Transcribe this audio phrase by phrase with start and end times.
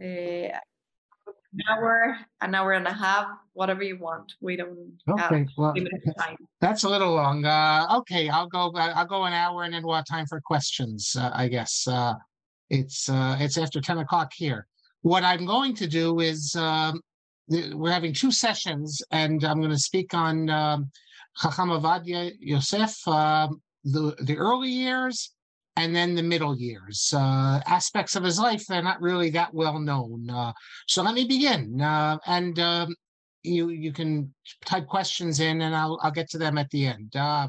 [0.00, 0.56] Uh,
[1.52, 4.32] an hour, an hour and a half, whatever you want.
[4.40, 5.74] We don't have Okay, well,
[6.60, 7.44] that's a little long.
[7.44, 10.40] Uh, okay, I'll go, uh, I'll go an hour and then we'll have time for
[10.40, 11.86] questions, uh, I guess.
[11.88, 12.14] Uh,
[12.68, 14.66] it's, uh, it's after ten o'clock here.
[15.02, 17.00] What I'm going to do is, um,
[17.50, 20.90] th- we're having two sessions and I'm going to speak on, um,
[21.36, 25.32] Chacham Avadia Yosef, um, the, the early years
[25.80, 27.12] and then the middle years.
[27.16, 30.28] Uh, aspects of his life, they're not really that well known.
[30.30, 30.52] Uh,
[30.86, 31.80] so let me begin.
[31.80, 32.94] Uh, and, um,
[33.42, 34.32] you you can
[34.66, 37.16] type questions in and I'll I'll get to them at the end.
[37.16, 37.48] Uh,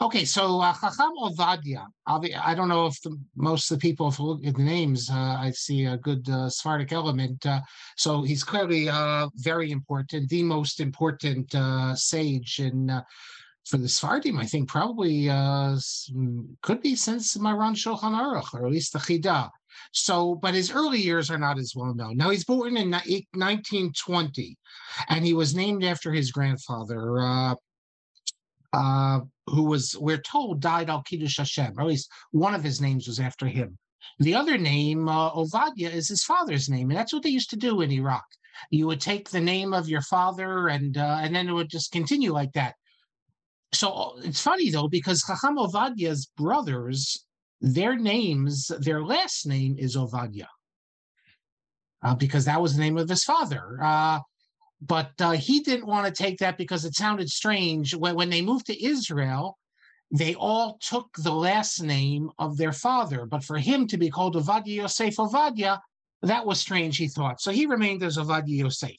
[0.00, 1.86] okay, so uh, Chacham Ovadia.
[2.06, 5.08] I don't know if the, most of the people, if you look at the names,
[5.08, 7.46] uh, I see a good uh, Sephardic element.
[7.46, 7.60] Uh,
[7.96, 8.88] so he's clearly
[9.36, 11.54] very important, the most important
[11.96, 13.02] sage in.
[13.66, 15.76] For the Sephardim, I think probably uh,
[16.12, 19.50] mm, could be since Maran Shulchan Aruch, or at least the Chidah.
[19.92, 22.16] So, but his early years are not as well known.
[22.16, 24.56] Now, he's born in 1920
[25.08, 27.54] and he was named after his grandfather, uh,
[28.72, 32.80] uh, who was, we're told, died al Kiddush Hashem, or at least one of his
[32.80, 33.78] names was after him.
[34.18, 37.56] The other name, uh, Ovadia, is his father's name, and that's what they used to
[37.56, 38.24] do in Iraq.
[38.70, 41.92] You would take the name of your father, and uh, and then it would just
[41.92, 42.74] continue like that.
[43.72, 47.24] So it's funny though, because Chacham Ovadia's brothers,
[47.60, 50.48] their names, their last name is Ovadia,
[52.02, 53.78] uh, because that was the name of his father.
[53.82, 54.20] Uh,
[54.80, 57.94] but uh, he didn't want to take that because it sounded strange.
[57.94, 59.58] When, when they moved to Israel,
[60.10, 63.26] they all took the last name of their father.
[63.26, 65.78] But for him to be called Ovadia Yosef Ovadia,
[66.22, 67.40] that was strange, he thought.
[67.40, 68.96] So he remained as Ovadia Yosef.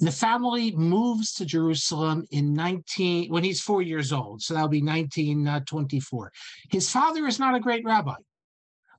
[0.00, 4.42] The family moves to Jerusalem in 19, when he's four years old.
[4.42, 6.32] So that'll be 1924.
[6.70, 8.16] His father is not a great rabbi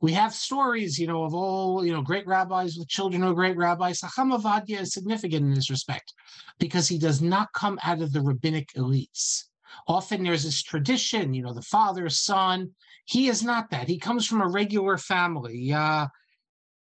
[0.01, 3.57] we have stories, you know, of all, you know, great rabbis with children of great
[3.57, 3.99] rabbis.
[3.99, 6.13] Chacham Avadia is significant in this respect
[6.59, 9.45] because he does not come out of the rabbinic elites.
[9.87, 12.71] Often there's this tradition, you know, the father, son.
[13.05, 13.87] He is not that.
[13.87, 15.71] He comes from a regular family.
[15.73, 16.07] Uh,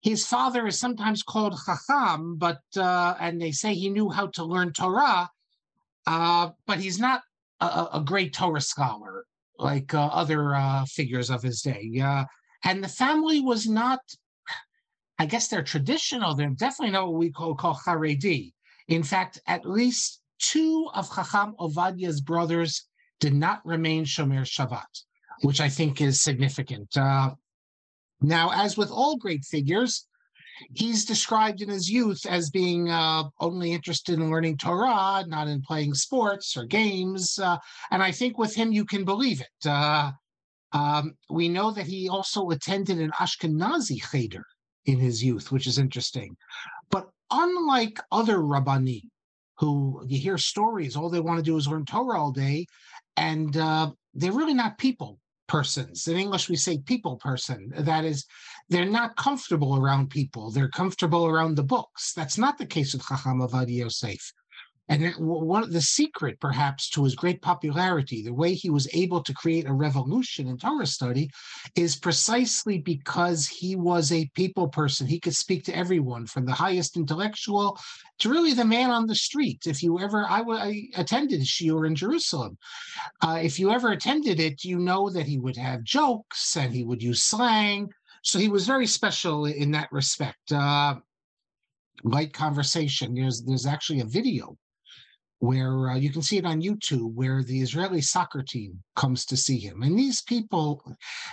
[0.07, 4.45] his father is sometimes called Chacham, but, uh, and they say he knew how to
[4.45, 5.29] learn Torah,
[6.07, 7.23] uh, but he's not
[7.61, 9.25] a, a- great Torah scholar
[9.59, 11.91] like uh, other uh, figures of his day.
[12.63, 13.99] And the family was not
[15.19, 18.53] i guess they're traditional they're definitely not what we call, call haredi.
[18.89, 22.87] In fact at least two of chacham ovadia's brothers
[23.19, 24.93] did not remain shomer shabbat
[25.41, 26.95] which i think is significant.
[26.97, 27.31] Uh,
[28.21, 30.07] now as with all great figures
[30.73, 35.61] he's described in his youth as being uh, only interested in learning torah not in
[35.63, 37.57] playing sports or games uh,
[37.91, 40.11] and i think with him you can believe it uh,
[40.73, 44.45] um, we know that he also attended an Ashkenazi cheder
[44.85, 46.37] in his youth, which is interesting.
[46.91, 49.09] But unlike other Rabbani,
[49.59, 52.67] who you hear stories, all they want to do is learn Torah all day,
[53.17, 56.09] and uh, they're really not people persons.
[56.09, 57.73] In English, we say people person.
[57.79, 58.27] That is,
[58.69, 60.51] they're not comfortable around people.
[60.51, 62.13] They're comfortable around the books.
[62.15, 64.33] That's not the case with Chacham Avad Yosef.
[64.89, 69.21] And one of the secret, perhaps, to his great popularity, the way he was able
[69.25, 71.29] to create a revolution in Torah study,
[71.75, 75.07] is precisely because he was a people person.
[75.09, 77.77] He could speak to everyone, from the highest intellectual
[78.21, 79.67] to really the man on the street.
[79.67, 82.57] If you ever, I, I attended Shiur in Jerusalem.
[83.23, 86.85] Uh, if you ever attended it, you know that he would have jokes and he
[86.85, 87.89] would use slang.
[88.23, 90.53] So he was very special in that respect.
[90.53, 90.97] Uh,
[92.05, 93.15] light conversation.
[93.15, 94.57] There's there's actually a video
[95.41, 99.37] where uh, you can see it on YouTube, where the Israeli soccer team comes to
[99.37, 99.83] see him.
[99.83, 100.83] And these people,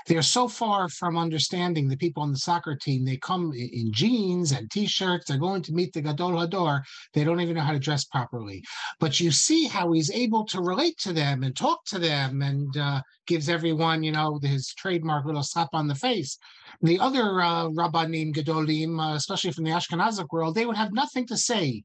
[0.08, 3.06] they're so far from understanding the people on the soccer team.
[3.06, 5.26] They come in jeans and t-shirts.
[5.28, 6.82] They're going to meet the Gadol Hador.
[7.14, 8.64] They don't even know how to dress properly.
[9.00, 12.76] But you see how he's able to relate to them and talk to them, and
[12.76, 16.38] uh, gives everyone, you know, his trademark little slap on the face.
[16.82, 21.26] The other uh, Rabbanim Gedolim, uh, especially from the Ashkenazic world, they would have nothing
[21.28, 21.84] to say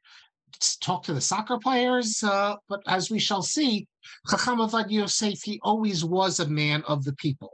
[0.80, 3.86] talk to the soccer players, uh, but as we shall see,
[4.30, 7.52] Chacham Avad Yosef, he always was a man of the people.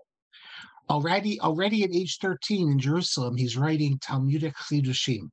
[0.91, 5.31] Already, already at age 13 in Jerusalem, he's writing Talmudic Chidushim.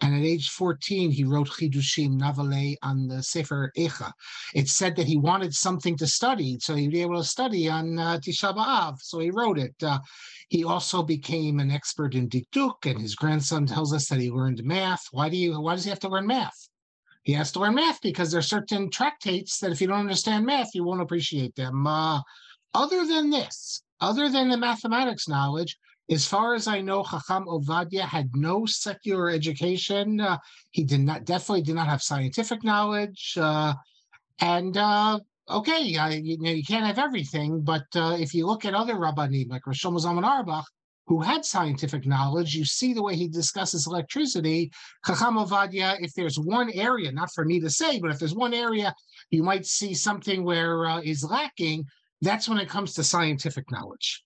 [0.00, 4.12] And at age 14, he wrote Chidushim Navale on the Sefer Echa.
[4.54, 7.98] It's said that he wanted something to study, so he'd be able to study on
[7.98, 9.74] uh, Tisha B'Av, so he wrote it.
[9.82, 9.98] Uh,
[10.48, 14.62] he also became an expert in Dikduk, and his grandson tells us that he learned
[14.62, 15.04] math.
[15.10, 15.60] Why do you?
[15.60, 16.68] Why does he have to learn math?
[17.24, 20.46] He has to learn math because there are certain tractates that if you don't understand
[20.46, 21.86] math, you won't appreciate them.
[21.86, 22.20] Uh,
[22.74, 25.76] other than this, other than the mathematics knowledge,
[26.10, 30.20] As far as I know, Chacham Ovadia had no secular education.
[30.20, 30.38] Uh,
[30.70, 33.36] he did not definitely did not have scientific knowledge.
[33.36, 33.74] Uh,
[34.40, 38.74] and uh, okay, you know you can't have everything, but uh, if you look at
[38.74, 40.64] other rabbanim like Rosh Zalman Auerbach,
[41.08, 44.70] who had scientific knowledge, you see the way he discusses electricity.
[45.06, 48.52] Chacham Ovadia, if there's one area, not for me to say, but if there's one
[48.52, 48.94] area
[49.30, 51.86] you might see something where uh, is lacking,
[52.20, 54.22] that's when it comes to scientific knowledge.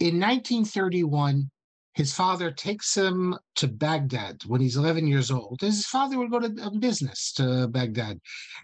[0.00, 1.48] In 1931,
[1.94, 5.60] his father takes him to Baghdad when he's 11 years old.
[5.60, 8.20] His father would go to business to Baghdad.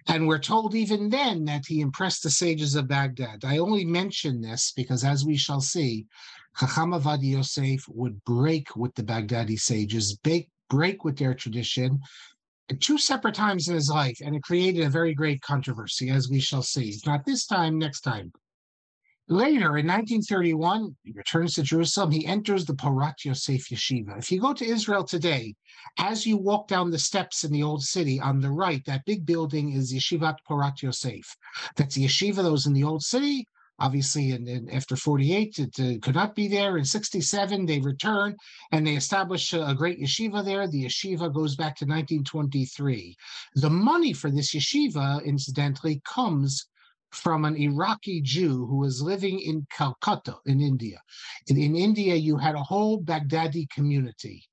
[0.09, 3.45] And we're told even then that he impressed the sages of Baghdad.
[3.45, 6.07] I only mention this because, as we shall see,
[6.59, 12.01] Chacham Avad Yosef would break with the Baghdadi sages, break, break with their tradition
[12.81, 16.41] two separate times in his life, and it created a very great controversy, as we
[16.41, 16.97] shall see.
[17.07, 18.33] Not this time, next time.
[19.27, 22.11] Later, in 1931, he returns to Jerusalem.
[22.11, 24.19] He enters the Porat Yosef Yeshiva.
[24.19, 25.55] If you go to Israel today,
[25.99, 29.25] as you walk down the steps in the old city on the right, that big
[29.25, 31.37] building is Yeshivat Porat Yosef.
[31.77, 33.47] That's the yeshiva that was in the old city.
[33.81, 36.77] Obviously, in, in after 48, it could not be there.
[36.79, 38.37] In 67, they return
[38.71, 40.69] and they establish a, a great yeshiva there.
[40.69, 43.17] The yeshiva goes back to 1923.
[43.57, 46.67] The money for this yeshiva, incidentally, comes
[47.11, 51.01] from an Iraqi Jew who was living in Calcutta in India.
[51.47, 54.45] In, in India, you had a whole Baghdadi community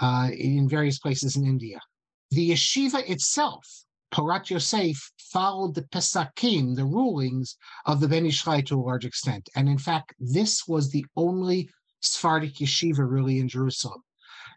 [0.00, 1.80] uh, in various places in India.
[2.30, 3.83] The yeshiva itself,
[4.14, 9.04] Porat Yosef, followed the Pesakim, the rulings of the Ben Ish Chai to a large
[9.04, 9.48] extent.
[9.56, 11.68] And in fact, this was the only
[12.00, 14.02] Sephardic yeshiva really in Jerusalem.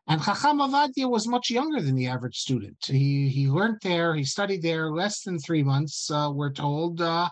[0.08, 2.78] And Chacham Avadia was much younger than the average student.
[2.86, 7.02] He he learned there, he studied there less than three months, uh, we're told.
[7.02, 7.30] Uh,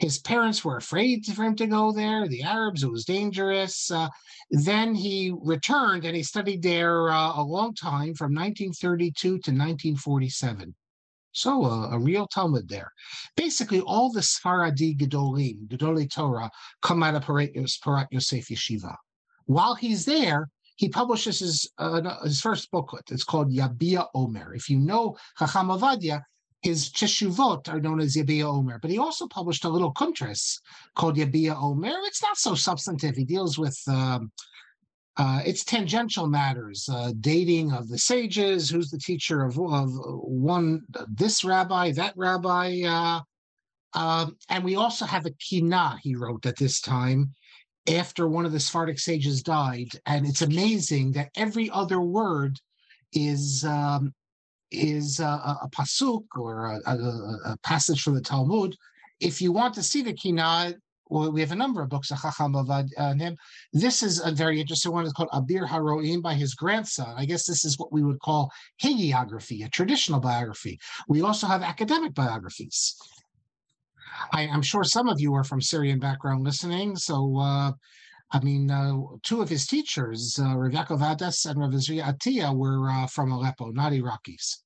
[0.00, 2.26] his parents were afraid for him to go there.
[2.26, 3.90] The Arabs, it was dangerous.
[3.90, 4.08] Uh,
[4.50, 10.74] then he returned and he studied there uh, a long time from 1932 to 1947.
[11.32, 12.92] So uh, a real Talmud there.
[13.36, 16.50] Basically, all the Sfaradi Gedolim, Gedolei Torah,
[16.82, 18.94] come out of Porat Yosef Yeshiva.
[19.46, 23.10] While he's there, he publishes his uh, his first booklet.
[23.10, 24.54] It's called Yabia Omer.
[24.54, 26.22] If you know Chacham Avadia,
[26.62, 30.58] his Teshuvot are known as Yabia Omer, but he also published a little kuntras
[30.94, 31.96] called Yabia Omer.
[32.04, 33.16] It's not so substantive.
[33.16, 34.30] He deals with um,
[35.16, 40.82] uh, it's tangential matters, uh, dating of the sages, who's the teacher of, of one,
[41.08, 42.82] this rabbi, that rabbi.
[42.86, 43.20] Uh,
[43.98, 47.34] um, and we also have a kina he wrote at this time
[47.88, 49.88] after one of the Sephardic sages died.
[50.06, 52.58] And it's amazing that every other word
[53.12, 54.14] is um,
[54.70, 56.96] is a, a, pasuk or a, a,
[57.52, 58.76] a, passage from the Talmud.
[59.18, 60.74] If you want to see the kina,
[61.10, 63.36] we have a number of books, Chacham Avad uh, him.
[63.72, 65.04] This is a very interesting one.
[65.04, 67.12] It's called Abir Haroim by his grandson.
[67.16, 68.50] I guess this is what we would call
[68.82, 70.78] hagiography, a traditional biography.
[71.08, 72.96] We also have academic biographies.
[74.32, 76.96] I, am sure some of you are from Syrian background listening.
[76.96, 77.72] So, uh,
[78.32, 82.88] I mean, uh, two of his teachers, uh, Rav Yaakov Adas and Rav Atiyah, were
[82.88, 84.58] uh, from Aleppo, not Iraqis.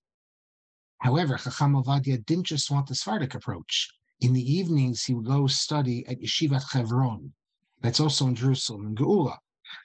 [1.01, 3.91] However, Chacham Ovadia didn't just want the Sephardic approach.
[4.21, 7.33] In the evenings, he would go study at Yeshivat Chevron.
[7.83, 9.37] That's also in Jerusalem, in Geula.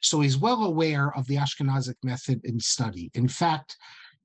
[0.01, 3.09] So he's well aware of the Ashkenazic method in study.
[3.13, 3.75] In fact,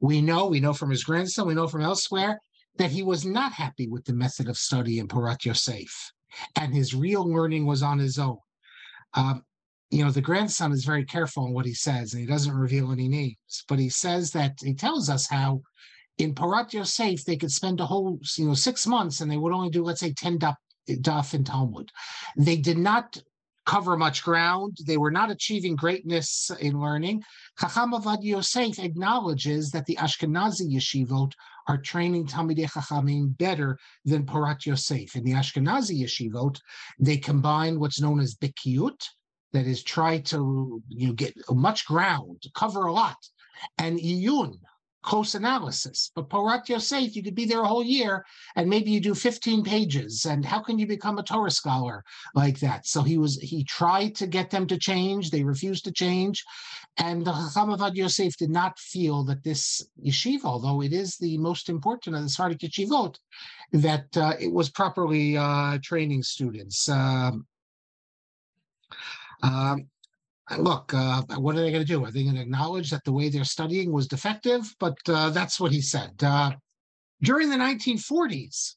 [0.00, 2.40] we know, we know from his grandson, we know from elsewhere,
[2.76, 6.12] that he was not happy with the method of study in Porat Yosef,
[6.56, 8.38] and his real learning was on his own.
[9.14, 9.44] Um,
[9.90, 12.90] you know, the grandson is very careful in what he says, and he doesn't reveal
[12.90, 15.62] any names, but he says that he tells us how
[16.18, 19.52] in Porat Yosef they could spend a whole, you know, six months and they would
[19.52, 21.90] only do, let's say, 10 daf, in Talmud.
[22.36, 23.18] They did not
[23.66, 24.76] cover much ground.
[24.86, 27.22] They were not achieving greatness in learning.
[27.58, 31.32] Chacham Avad Yosef acknowledges that the Ashkenazi yeshivot
[31.66, 35.16] are training Talmidei Chachamim better than Porat Yosef.
[35.16, 36.58] In the Ashkenazi yeshivot,
[36.98, 39.00] they combine what's known as bikiyut,
[39.52, 43.16] that is, try to you know, get much ground, cover a lot,
[43.78, 44.58] and iyun,
[45.04, 46.10] close analysis.
[46.14, 48.24] But Porat Yosef, you could be there a whole year
[48.56, 50.24] and maybe you do 15 pages.
[50.24, 52.02] And how can you become a Torah scholar
[52.34, 52.86] like that?
[52.86, 55.30] So he was he tried to get them to change.
[55.30, 56.42] They refused to change.
[56.96, 61.36] And the Chacham Avad Yosef did not feel that this yeshiva, although it is the
[61.38, 63.16] most important of the Sephardic yeshivot,
[63.72, 66.88] that uh, it was properly uh, training students.
[66.88, 67.46] Um,
[69.42, 69.88] um,
[70.58, 72.04] look, uh, what are they going to do?
[72.04, 74.74] Are they going to acknowledge that the way they're studying was defective?
[74.78, 76.22] But uh, that's what he said.
[76.22, 76.52] Uh,
[77.22, 78.74] during the 1940s,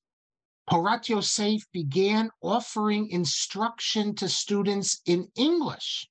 [0.69, 6.07] Porat Yosef began offering instruction to students in English.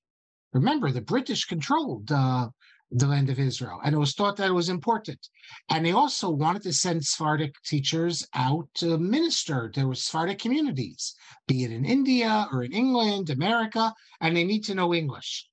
[0.52, 2.48] Remember, the British controlled uh,
[2.90, 5.28] the land of Israel, and it was thought that it was important.
[5.70, 11.14] And they also wanted to send Sephardic teachers out to minister to Sephardic communities,
[11.48, 15.48] be it in India or in England, America, and they need to know English.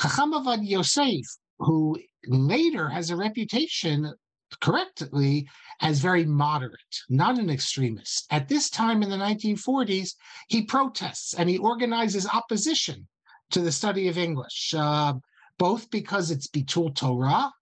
[0.00, 1.26] Chacham Avad Yosef,
[1.58, 4.12] who later has a reputation
[4.60, 5.48] correctly
[5.80, 8.26] as very moderate, not an extremist.
[8.30, 10.14] At this time in the 1940s,
[10.48, 13.06] he protests and he organizes opposition
[13.50, 14.74] to the study of English.
[14.76, 15.14] Uh,
[15.58, 17.52] both because it's Bitul Torah.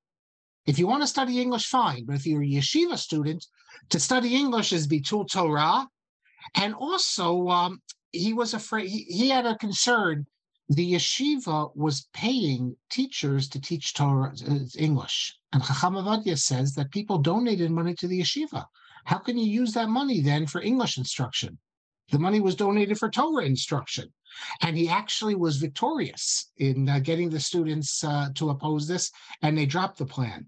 [0.67, 2.05] If you want to study English, fine.
[2.07, 3.45] But if you're a yeshiva student,
[3.91, 5.87] to study English is Bitul Torah.
[6.55, 7.81] And also, um,
[8.13, 10.27] he was afraid, he, he, had a concern.
[10.69, 15.37] The yeshiva was paying teachers to teach Torah uh, English.
[15.53, 18.65] And Chacham Avadia says that people donated money to the yeshiva.
[19.05, 21.59] How can you use that money then for English instruction?
[22.13, 24.13] The money was donated for Torah instruction.
[24.61, 29.11] And he actually was victorious in uh, getting the students uh, to oppose this,
[29.43, 30.47] and they dropped the plan.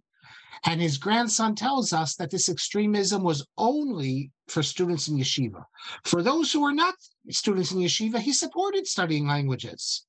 [0.67, 5.65] And his grandson tells us that this extremism was only for students in yeshiva.
[6.05, 6.95] For those who were not
[7.31, 10.07] students in yeshiva, he supported studying languages.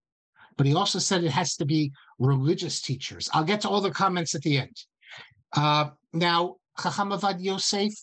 [0.57, 3.29] But he also said it has to be religious teachers.
[3.33, 4.77] I'll get to all the comments at the end.
[5.53, 7.93] Uh, now, Chacham Avad Yosef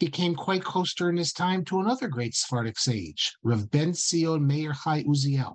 [0.00, 4.72] became quite close during his time to another great Sephardic sage, Rav Ben Zion Meir
[4.72, 5.54] Chai Uziel,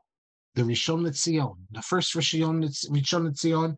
[0.54, 3.76] the Rishon LeZion, the first Rishon LeZion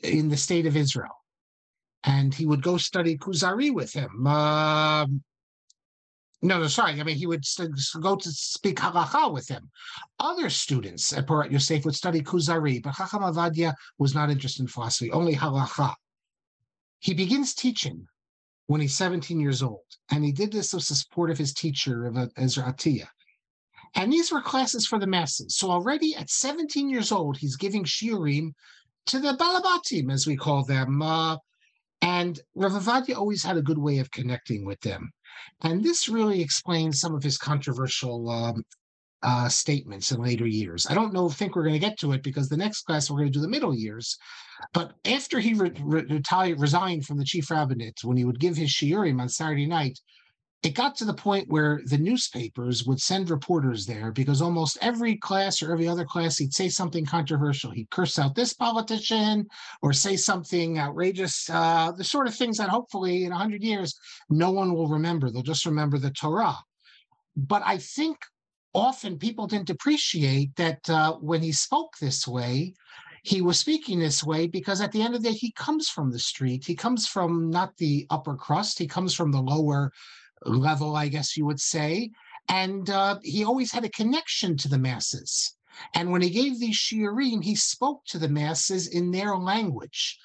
[0.00, 1.16] in the state of Israel.
[2.04, 4.24] And he would go study Kuzari with him.
[4.24, 5.06] Uh,
[6.40, 7.00] no, no, sorry.
[7.00, 7.44] I mean, he would
[8.00, 9.68] go to speak halacha with him.
[10.20, 14.68] Other students at Porat Yosef would study Kuzari, but Chacham Avadia was not interested in
[14.68, 15.94] philosophy, only halacha.
[17.00, 18.06] He begins teaching
[18.68, 19.84] when he's 17 years old.
[20.10, 23.08] And he did this with the support of his teacher, of Ezra Atiyah.
[23.94, 25.56] And these were classes for the masses.
[25.56, 28.52] So already at 17 years old, he's giving shiurim
[29.06, 31.00] to the balabatim, as we call them.
[31.00, 31.38] Uh,
[32.02, 35.10] and Rav always had a good way of connecting with them.
[35.62, 38.64] And this really explains some of his controversial um,
[39.22, 40.86] uh, statements in later years.
[40.88, 43.18] I don't know, think we're going to get to it because the next class we're
[43.18, 44.16] going to do the middle years.
[44.72, 48.56] But after he re- re- retired, resigned from the chief rabbinate, when he would give
[48.56, 49.98] his shiurim on Saturday night,
[50.64, 55.16] it got to the point where the newspapers would send reporters there because almost every
[55.16, 57.70] class or every other class, he'd say something controversial.
[57.70, 59.46] He'd curse out this politician
[59.82, 63.96] or say something outrageous, uh, the sort of things that hopefully in 100 years,
[64.30, 65.30] no one will remember.
[65.30, 66.58] They'll just remember the Torah.
[67.36, 68.18] But I think
[68.74, 72.74] often people didn't appreciate that uh, when he spoke this way,
[73.22, 76.10] he was speaking this way because at the end of the day, he comes from
[76.10, 76.64] the street.
[76.64, 79.92] He comes from not the upper crust, he comes from the lower
[80.44, 82.10] level, I guess you would say.
[82.48, 85.54] And uh, he always had a connection to the masses.
[85.94, 90.18] And when he gave these shiurim, he spoke to the masses in their language.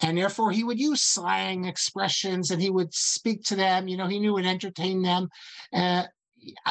[0.00, 3.88] And therefore, he would use slang expressions and he would speak to them.
[3.88, 5.28] You know, he knew and entertain them.
[5.72, 6.04] Uh,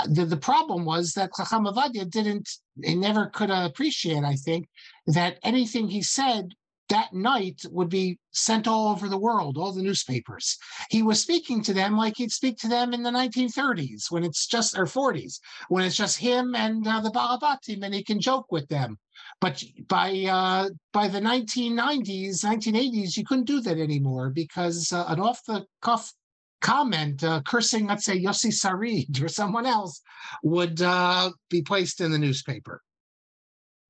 [0.07, 2.49] the, the problem was that Chacham Avadia didn't,
[2.83, 4.67] he never could appreciate, I think,
[5.07, 6.53] that anything he said
[6.89, 10.57] that night would be sent all over the world, all the newspapers.
[10.89, 14.45] He was speaking to them like he'd speak to them in the 1930s, when it's
[14.45, 15.39] just, or 40s,
[15.69, 18.97] when it's just him and uh, the Balabatim, and he can joke with them.
[19.41, 25.19] But by uh, by the 1990s, 1980s, you couldn't do that anymore because uh, an
[25.19, 26.13] off the cuff
[26.61, 30.01] comment uh, cursing, let's say, Yossi Sarid or someone else
[30.43, 32.81] would uh, be placed in the newspaper.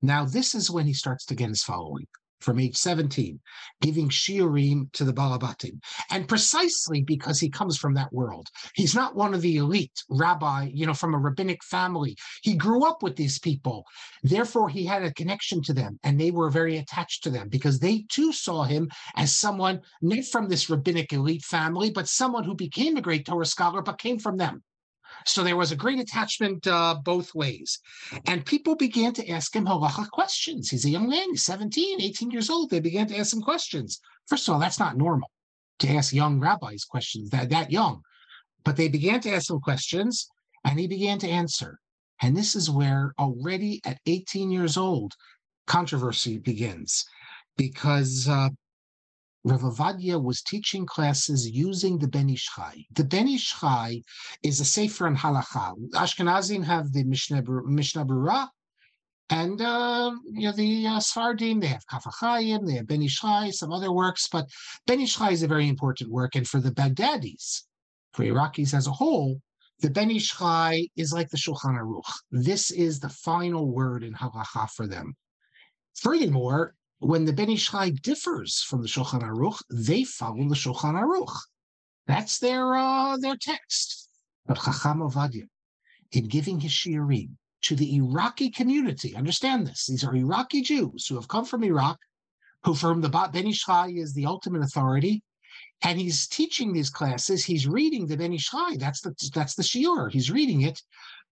[0.02, 2.06] Now, this is when he starts to get his following
[2.40, 3.40] from age 17,
[3.80, 5.80] giving shiurim to the Balabatim.
[6.10, 8.48] And precisely because he comes from that world.
[8.74, 12.16] He's not one of the elite rabbi, you know, from a rabbinic family.
[12.42, 13.84] He grew up with these people.
[14.22, 17.78] Therefore, he had a connection to them and they were very attached to them because
[17.78, 22.54] they too saw him as someone not from this rabbinic elite family, but someone who
[22.54, 24.62] became a great Torah scholar, but came from them.
[25.24, 27.78] So there was a great attachment uh, both ways.
[28.26, 30.70] And people began to ask him halacha questions.
[30.70, 32.70] He's a young man, he's 17, 18 years old.
[32.70, 34.00] They began to ask him questions.
[34.26, 35.30] First of all, that's not normal
[35.80, 38.02] to ask young rabbis questions that, that young.
[38.64, 40.28] But they began to ask him questions
[40.64, 41.78] and he began to answer.
[42.22, 45.14] And this is where already at 18 years old,
[45.66, 47.04] controversy begins
[47.56, 48.48] because uh,
[49.46, 52.84] Rav Avadia was teaching classes using the Ben Ish Chai.
[52.96, 54.02] The Ben Ish Chai
[54.42, 55.72] is a sefer and halacha.
[55.94, 58.48] Ashkenazim have the Mishnah, Berurah,
[59.30, 63.20] and uh, you know the uh, Sfardim, they have Kaf HaChaim, they have Ben Ish
[63.20, 64.50] Chai, some other works, but
[64.88, 66.34] Ben Ish Chai is a very important work.
[66.34, 67.62] And for the Baghdadis,
[68.14, 69.40] for Iraqis as a whole,
[69.78, 72.12] the Ben Ish Chai is like the Shulchan Aruch.
[72.32, 75.14] This is the final word in halacha for them.
[75.94, 80.94] Furthermore, when the Ben Ish Chai differs from the Shulchan Aruch, they follow the Shulchan
[80.94, 81.34] Aruch.
[82.06, 84.08] That's their uh, their text.
[84.46, 85.48] But Chacham Ovadia,
[86.12, 87.30] in giving his shiurim
[87.62, 91.98] to the Iraqi community, understand this: these are Iraqi Jews who have come from Iraq,
[92.64, 95.22] who for whom the Ben Ish Chai is the ultimate authority,
[95.82, 97.44] and he's teaching these classes.
[97.44, 98.76] He's reading the Ben Ish Chai.
[98.78, 100.10] That's the that's the shiur.
[100.10, 100.80] He's reading it.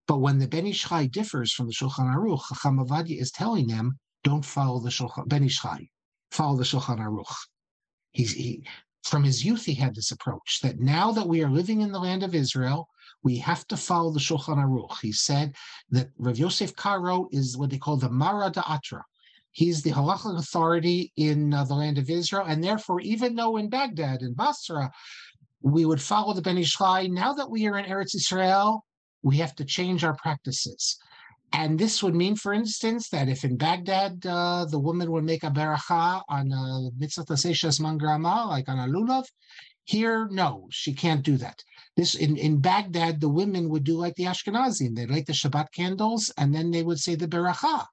[0.06, 3.68] But when the Ben Ish Chai differs from the Shulchan Aruch, Chacham Ovadia is telling
[3.68, 5.88] them don't follow the Shulchan Ben Ish Chai,
[6.32, 7.34] follow the Shulchan Aruch.
[8.10, 8.66] He's he
[9.04, 12.00] from his youth he had this approach that now that we are living in the
[12.00, 12.88] land of Israel,
[13.22, 15.00] we have to follow the Shulchan Aruch.
[15.00, 15.54] He said
[15.90, 19.02] that Rav Yosef Karo is what they call the Mara Da'atra.
[19.52, 23.68] He's the halachic authority in uh, the land of Israel, and therefore, even though in
[23.68, 24.90] Baghdad and Basra
[25.62, 28.84] we would follow the Ben Ish Chai, now that we are in Eretz Israel,
[29.22, 30.98] we have to change our practices.
[31.56, 35.44] And this would mean, for instance, that if in Baghdad uh, the woman would make
[35.44, 39.24] a beracha on a mitzvat aseh shehazman grama, like on a lulav,
[39.84, 41.62] here, no, she can't do that.
[41.96, 44.96] This in, in Baghdad, the women would do like the Ashkenazim.
[44.96, 47.86] They'd light the Shabbat candles and then they would say the beracha.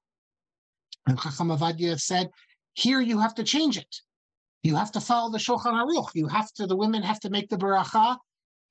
[1.06, 2.32] And Chacham Avadia said,
[2.74, 3.96] here you have to change it.
[4.64, 6.10] You have to follow the Shulchan Aruch.
[6.16, 8.18] You have to, the women have to make the beracha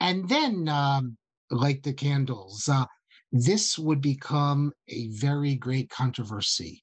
[0.00, 1.16] and then um,
[1.50, 2.68] light the candles.
[2.68, 2.86] Uh,
[3.32, 6.82] this would become a very great controversy.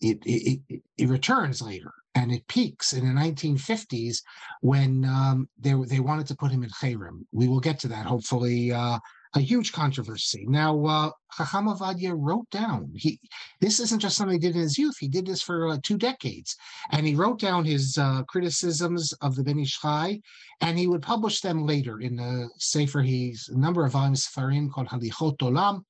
[0.00, 4.18] It, it, it, it returns later and it peaks in the 1950s
[4.60, 7.20] when um, they, they wanted to put him in Cherem.
[7.32, 8.98] We will get to that, hopefully, uh,
[9.34, 10.44] a huge controversy.
[10.46, 13.18] Now, uh, Chacham Avadia wrote down, he
[13.60, 15.98] this isn't just something he did in his youth, he did this for uh, two
[15.98, 16.56] decades.
[16.92, 20.20] And he wrote down his uh, criticisms of the Ben Ish Chai,
[20.60, 24.70] and he would publish them later in a Sefer, he's a number of volumes, Farim
[24.70, 25.82] called Halichot Olam.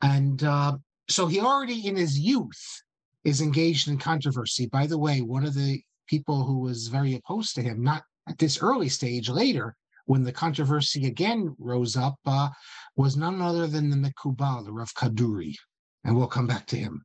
[0.00, 0.78] And uh,
[1.10, 2.82] so he already in his youth
[3.24, 4.66] is engaged in controversy.
[4.66, 8.38] By the way, one of the people who was very opposed to him, not at
[8.38, 9.76] this early stage, later,
[10.08, 12.48] when the controversy again rose up, uh,
[12.96, 15.54] was none other than the Mekubal, the Rav Kaduri.
[16.02, 17.04] And we'll come back to him.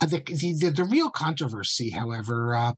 [0.00, 2.72] Uh, the, the, the, real controversy, however, uh,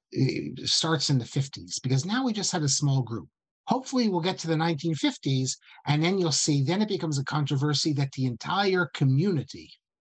[0.65, 3.29] starts in the 50s because now we just had a small group.
[3.67, 5.53] Hopefully, we'll get to the 1950s,
[5.87, 9.71] and then you'll see, then it becomes a controversy that the entire community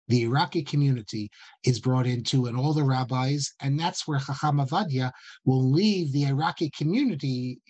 [0.09, 1.31] the Iraqi community
[1.65, 5.13] is brought into, and all the rabbis, and that's where Chacham Avadia
[5.45, 7.61] will leave the Iraqi community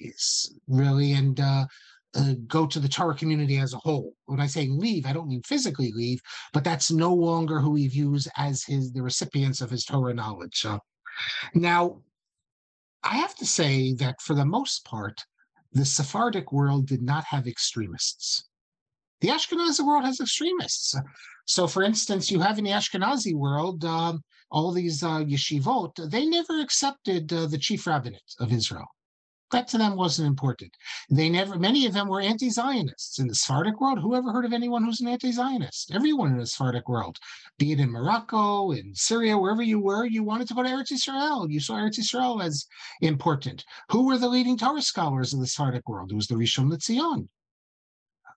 [0.67, 1.67] really and uh,
[2.15, 4.15] uh, go to the Torah community as a whole.
[4.27, 6.21] When I say leave, I don't mean physically leave,
[6.53, 10.65] but that's no longer who he views as his the recipients of his Torah knowledge.
[10.65, 10.79] Uh,
[11.55, 12.01] now,
[13.03, 15.25] I have to say that for the most part,
[15.73, 18.48] the Sephardic world did not have extremists.
[19.21, 20.95] The Ashkenazi world has extremists.
[21.45, 26.11] So, for instance, you have in the Ashkenazi world um, all these uh, yeshivot.
[26.11, 28.87] They never accepted uh, the chief rabbinate of Israel.
[29.51, 30.73] That to them wasn't important.
[31.11, 31.59] They never.
[31.59, 33.99] Many of them were anti-Zionists in the Sephardic world.
[33.99, 35.91] Who ever heard of anyone who's an anti-Zionist?
[35.95, 37.17] Everyone in the Sephardic world,
[37.59, 40.93] be it in Morocco, in Syria, wherever you were, you wanted to go to Eretz
[40.93, 41.51] Israel.
[41.51, 42.67] You saw Eretz Israel as
[43.01, 43.65] important.
[43.91, 46.13] Who were the leading Torah scholars in the Sephardic world?
[46.13, 47.27] It was the Rishon LeZion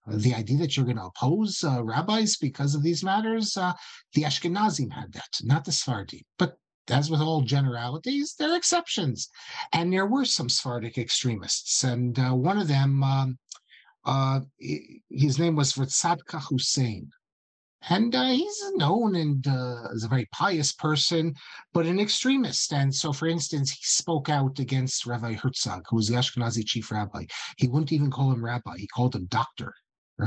[0.07, 3.73] the idea that you're going to oppose uh, rabbis because of these matters, uh,
[4.13, 6.21] the Ashkenazim had that, not the Sephardim.
[6.37, 6.57] But
[6.89, 9.29] as with all generalities, there are exceptions.
[9.73, 11.83] And there were some Sephardic extremists.
[11.83, 13.37] And uh, one of them, um,
[14.05, 14.41] uh,
[15.09, 17.09] his name was Tzadka Hussein.
[17.89, 21.33] And uh, he's known and uh, as a very pious person,
[21.73, 22.73] but an extremist.
[22.73, 26.91] And so, for instance, he spoke out against Rabbi Herzog, who was the Ashkenazi chief
[26.91, 27.25] rabbi.
[27.57, 29.73] He wouldn't even call him rabbi; he called him doctor.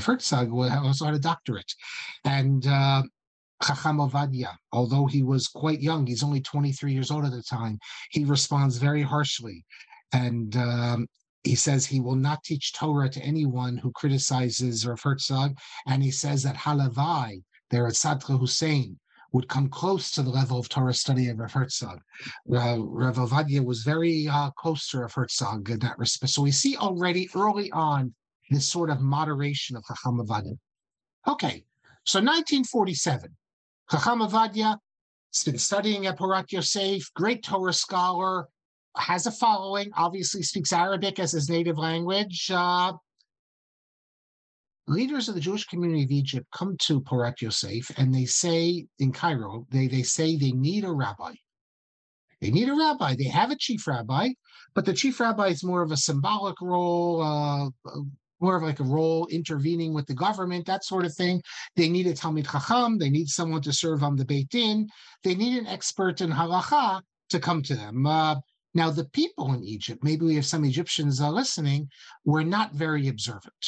[0.00, 1.72] Herzog also had a doctorate.
[2.24, 3.02] And uh,
[3.62, 7.78] Chacham Ovadia, although he was quite young, he's only 23 years old at the time,
[8.10, 9.64] he responds very harshly.
[10.12, 11.06] And um,
[11.44, 15.56] he says he will not teach Torah to anyone who criticizes Rav Herzog.
[15.86, 18.98] And he says that Halavai, there at Tzadka Hussein,
[19.32, 22.00] would come close to the level of Torah study of Rav Herzog.
[22.50, 26.32] Uh, Rav Ovadia was very uh, close to Rav Herzog in that respect.
[26.32, 28.14] So we see already early on
[28.50, 30.56] this sort of moderation of Chacham Avadia.
[31.26, 31.64] Okay,
[32.04, 33.34] so 1947,
[33.90, 34.76] Chacham Avadia
[35.32, 38.48] has been studying at Porat Yosef, great Torah scholar,
[38.96, 42.50] has a following, obviously speaks Arabic as his native language.
[42.52, 42.92] Uh,
[44.86, 49.12] leaders of the Jewish community of Egypt come to Porat Yosef and they say in
[49.12, 51.32] Cairo, they, they say they need a rabbi.
[52.40, 53.14] They need a rabbi.
[53.16, 54.30] They have a chief rabbi,
[54.74, 57.70] but the chief rabbi is more of a symbolic role, uh,
[58.44, 61.42] more of like a role intervening with the government, that sort of thing.
[61.76, 62.98] They need a Talmid Chacham.
[62.98, 64.88] They need someone to serve on the Beit Din.
[65.24, 68.06] They need an expert in halacha to come to them.
[68.06, 68.36] Uh,
[68.74, 71.88] now, the people in Egypt, maybe we have some Egyptians uh, listening,
[72.24, 73.64] were not very observant.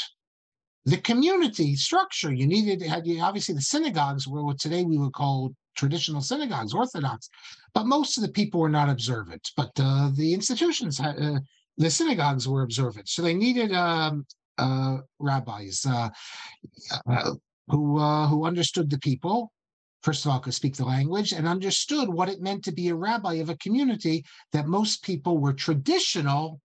[0.84, 5.12] The community structure, you needed, had you obviously, the synagogues were what today we would
[5.12, 7.28] call traditional synagogues, Orthodox,
[7.74, 9.44] but most of the people were not observant.
[9.56, 11.38] But uh, the institutions, uh,
[11.76, 13.08] the synagogues were observant.
[13.08, 14.26] So they needed um,
[14.58, 16.08] uh, rabbis uh,
[17.08, 17.32] uh,
[17.68, 19.52] who uh, who understood the people,
[20.02, 22.94] first of all, could speak the language and understood what it meant to be a
[22.94, 26.60] rabbi of a community that most people were traditional,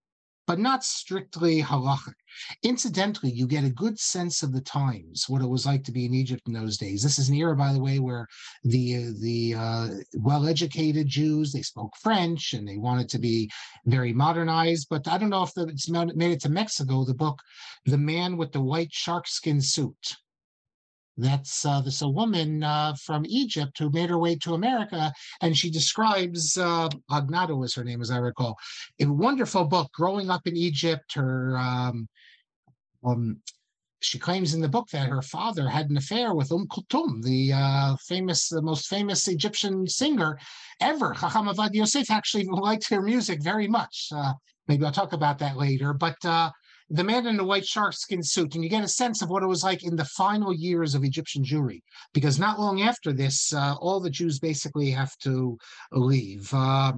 [0.52, 2.14] but not strictly halachic.
[2.64, 6.06] Incidentally, you get a good sense of the times, what it was like to be
[6.06, 7.02] in Egypt in those days.
[7.02, 8.28] This is an era, by the way, where
[8.66, 13.50] the the uh, well-educated Jews they spoke French and they wanted to be
[13.86, 14.88] very modernized.
[14.90, 17.06] But I don't know if the, it's made it to Mexico.
[17.06, 17.40] The book,
[17.86, 20.18] "The Man with the White Sharkskin Suit."
[21.18, 25.58] That's uh, this a woman uh, from Egypt who made her way to America, and
[25.58, 28.58] she describes uh, Lagnado was her name, as I recall.
[29.00, 29.92] A wonderful book.
[29.94, 32.08] Growing up in Egypt, her um,
[33.04, 33.42] um,
[34.02, 37.54] she claims in the book that her father had an affair with Um Kulthum, the
[37.54, 40.40] uh, famous, the most famous Egyptian singer
[40.80, 41.14] ever.
[41.14, 44.10] Chacham Avad Yosef actually liked her music very much.
[44.14, 44.34] Uh,
[44.68, 45.94] maybe I'll talk about that later.
[45.94, 46.50] But uh,
[46.94, 49.44] the man in the white shark skin suit, and you get a sense of what
[49.44, 51.82] it was like in the final years of Egyptian Jewry,
[52.14, 55.58] because not long after this, uh, all the Jews basically have to
[55.94, 56.54] leave.
[56.54, 56.94] Uh,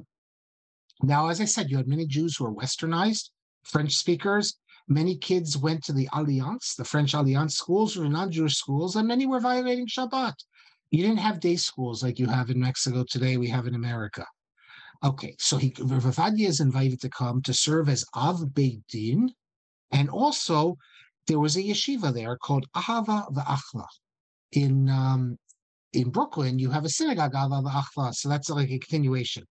[1.04, 3.30] now, as I said, you had many Jews who were westernized,
[3.64, 4.58] French speakers.
[4.88, 9.28] Many kids went to the Alliance, the French Alliance schools, or non-Jewish schools, and many
[9.28, 10.34] were violating Shabbat.
[10.90, 13.38] You didn't have day schools like you have in Mexico today.
[13.38, 14.26] We have in America.
[15.04, 19.30] Okay, so he Ravadia is invited to come to serve as Av Beit Din,
[19.94, 20.78] and also,
[21.28, 23.86] there was a yeshiva there called Ahava V'Achva.
[24.52, 25.38] In um,
[25.94, 29.44] in Brooklyn, you have a synagogue, Ahava V'Achva, so that's like a continuation.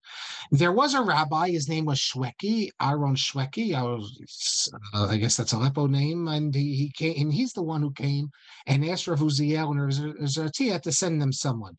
[0.50, 5.36] There was a rabbi, his name was Shweki, Aaron Shweki, I, was, uh, I guess
[5.36, 8.28] that's Aleppo name, and he, he came, and he's the one who came
[8.66, 11.76] and asked Rav Uziel and Zertia to send them someone.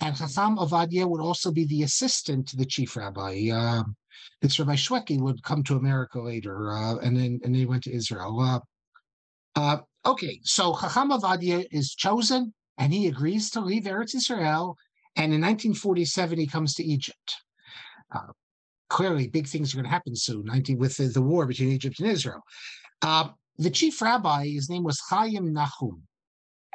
[0.00, 3.48] And Chacham Avadia would also be the assistant to the chief rabbi.
[3.50, 3.82] Uh,
[4.40, 7.84] this Rabbi Shweki would come to America later, uh, and then and then he went
[7.84, 8.38] to Israel.
[8.40, 8.60] Uh,
[9.54, 14.76] uh, okay, so Chacham Avadia is chosen, and he agrees to leave Eretz Israel.
[15.14, 17.36] And in 1947, he comes to Egypt.
[18.14, 18.32] Uh,
[18.88, 20.44] clearly, big things are going to happen soon.
[20.46, 22.42] 19 with the, the, war between Egypt and Israel.
[23.02, 26.02] Uh, the chief rabbi, his name was Chaim Nahum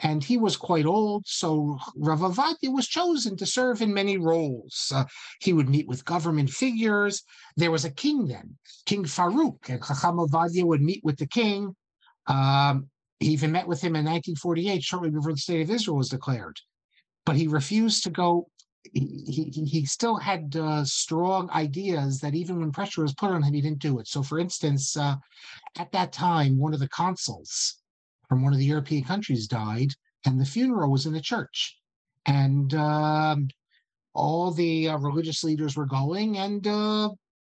[0.04, 4.92] and he was quite old, so Rav Avadia was chosen to serve in many roles.
[4.94, 5.06] Uh,
[5.42, 7.24] he would meet with government figures.
[7.56, 11.76] There was a king then, King Farouk, and Chacham Avadia would meet with the king.
[12.28, 16.10] Um, he even met with him in 1948, shortly before the state of Israel was
[16.10, 16.60] declared.
[17.26, 18.50] But he refused to go.
[18.94, 23.44] He, he, he still had uh, strong ideas that even when pressure was put on
[23.44, 24.08] him, he didn't do it.
[24.08, 25.16] So, for instance, uh,
[25.78, 27.78] at that time, one of the consuls
[28.28, 29.90] from one of the European countries died,
[30.26, 31.78] and the funeral was in a church.
[32.26, 33.48] And um,
[34.14, 37.10] all the uh, religious leaders were going, and uh,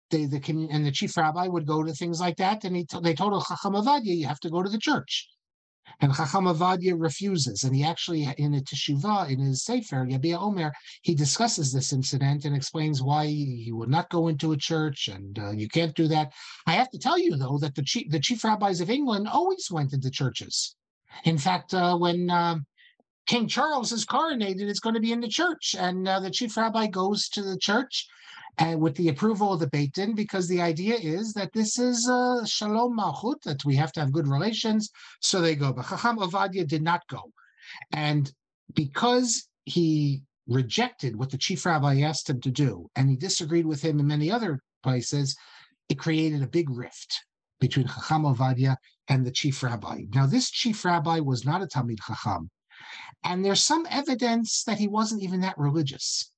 [0.09, 2.63] they, the and the chief rabbi would go to things like that.
[2.63, 5.27] And he t- they told Chacham Avadia, you have to go to the church.
[5.99, 7.63] And Chacham Avadia refuses.
[7.63, 12.45] And he actually, in a teshuvah, in his Sefer, Yabia Omer, he discusses this incident
[12.45, 16.07] and explains why he would not go into a church and uh, you can't do
[16.07, 16.31] that.
[16.65, 19.69] I have to tell you, though, that the chief, the chief rabbis of England always
[19.69, 20.75] went into churches.
[21.25, 22.65] In fact, uh, when um,
[23.27, 25.75] King Charles is coronated, it's going to be in the church.
[25.77, 28.07] And uh, the chief rabbi goes to the church
[28.57, 32.03] and with the approval of the Beit Din, because the idea is that this is
[32.49, 34.91] Shalom Malchut, that we have to have good relations.
[35.21, 35.73] So they go.
[35.73, 37.31] But Chacham Ovadia did not go.
[37.93, 38.31] And
[38.75, 43.81] because he rejected what the chief rabbi asked him to do, and he disagreed with
[43.81, 45.35] him in many other places,
[45.89, 47.23] it created a big rift
[47.59, 48.75] between Chacham Ovadia
[49.07, 50.01] and the chief rabbi.
[50.13, 52.49] Now, this chief rabbi was not a Talmid Chacham,
[53.23, 56.30] and there's some evidence that he wasn't even that religious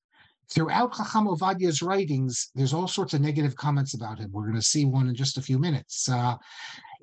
[0.53, 4.31] throughout Chacham Ovadia's writings, there's all sorts of negative comments about him.
[4.31, 6.07] We're going to see one in just a few minutes.
[6.09, 6.35] Uh,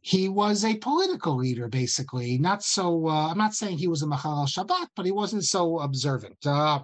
[0.02, 2.38] he was a political leader, basically.
[2.38, 3.08] Not so.
[3.08, 6.38] Uh, I'm not saying he was a Machal Shabbat, but he wasn't so observant.
[6.46, 6.80] Uh,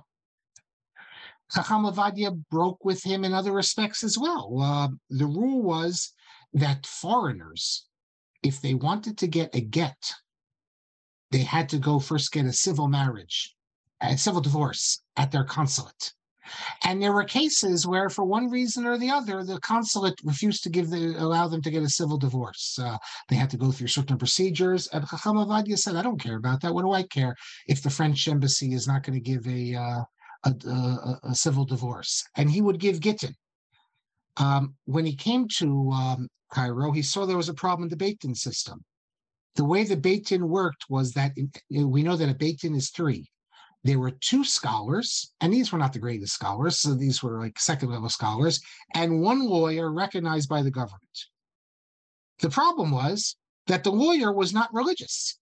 [1.52, 4.59] Chacham Ovadia broke with him in other respects as well.
[4.61, 6.12] Uh, the rule was
[6.52, 7.87] that foreigners,
[8.42, 10.12] if they wanted to get a get,
[11.31, 13.55] they had to go first get a civil marriage,
[14.00, 16.12] a civil divorce at their consulate.
[16.85, 20.70] And there were cases where, for one reason or the other, the consulate refused to
[20.70, 22.78] give the allow them to get a civil divorce.
[22.78, 24.87] Uh, they had to go through certain procedures.
[24.88, 26.74] And Chacham Avadia said, "I don't care about that.
[26.74, 27.35] What do I care
[27.66, 30.02] if the French embassy is not going to give a, uh,
[30.44, 33.35] a, a, a civil divorce?" And he would give gittin.
[34.37, 37.96] Um, when he came to um, Cairo, he saw there was a problem in the
[37.96, 38.85] Beit Din system.
[39.54, 42.74] The way the Beit Din worked was that in, we know that a Beit Din
[42.74, 43.30] is three
[43.87, 47.59] there were two scholars, and these were not the greatest scholars, so these were like
[47.59, 48.61] second level scholars,
[48.94, 51.18] and one lawyer recognized by the government.
[52.40, 55.38] The problem was that the lawyer was not religious.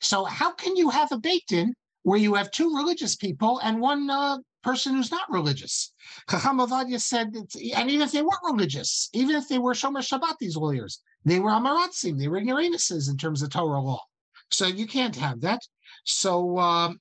[0.00, 3.80] So, how can you have a Beit Din where you have two religious people and
[3.80, 5.92] one uh, person who's not religious?
[6.30, 10.36] Chacham Avadia said, and even if they weren't religious, even if they were Shomer Shabbat,
[10.38, 14.02] these lawyers, they were Amaratzim, they were ignoramuses in terms of Torah law.
[14.50, 15.60] So you can't have that.
[16.04, 17.00] So um,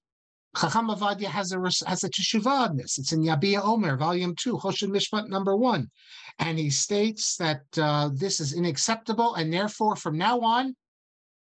[0.56, 2.98] Chacham Avadia has a has a teshuvah on this.
[2.98, 5.90] It's in Yabia Omer, volume two, Choshen Mishpat number one,
[6.40, 10.76] and he states that uh, this is unacceptable, and therefore from now on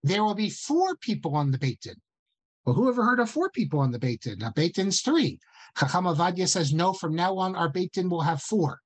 [0.03, 1.97] there will be four people on the Beit Din.
[2.65, 4.39] Well, who ever heard of four people on the Beit Din?
[4.39, 5.39] Now, Beit Din's three.
[5.79, 6.93] Chacham Avadia says no.
[6.93, 8.81] From now on, our Beit Din will have four,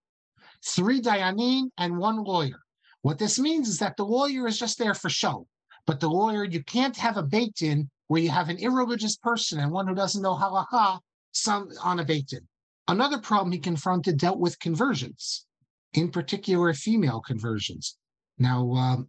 [0.65, 2.61] three dayanim and one lawyer.
[3.03, 5.47] What this means is that the lawyer is just there for show,
[5.87, 9.61] but the lawyer you can't have a Beit Din where you have an irreligious person
[9.61, 10.99] and one who doesn't know halacha
[11.33, 12.49] some Din.
[12.89, 15.47] Another problem he confronted dealt with conversions,
[15.93, 17.97] in particular female conversions.
[18.39, 19.09] Now, um,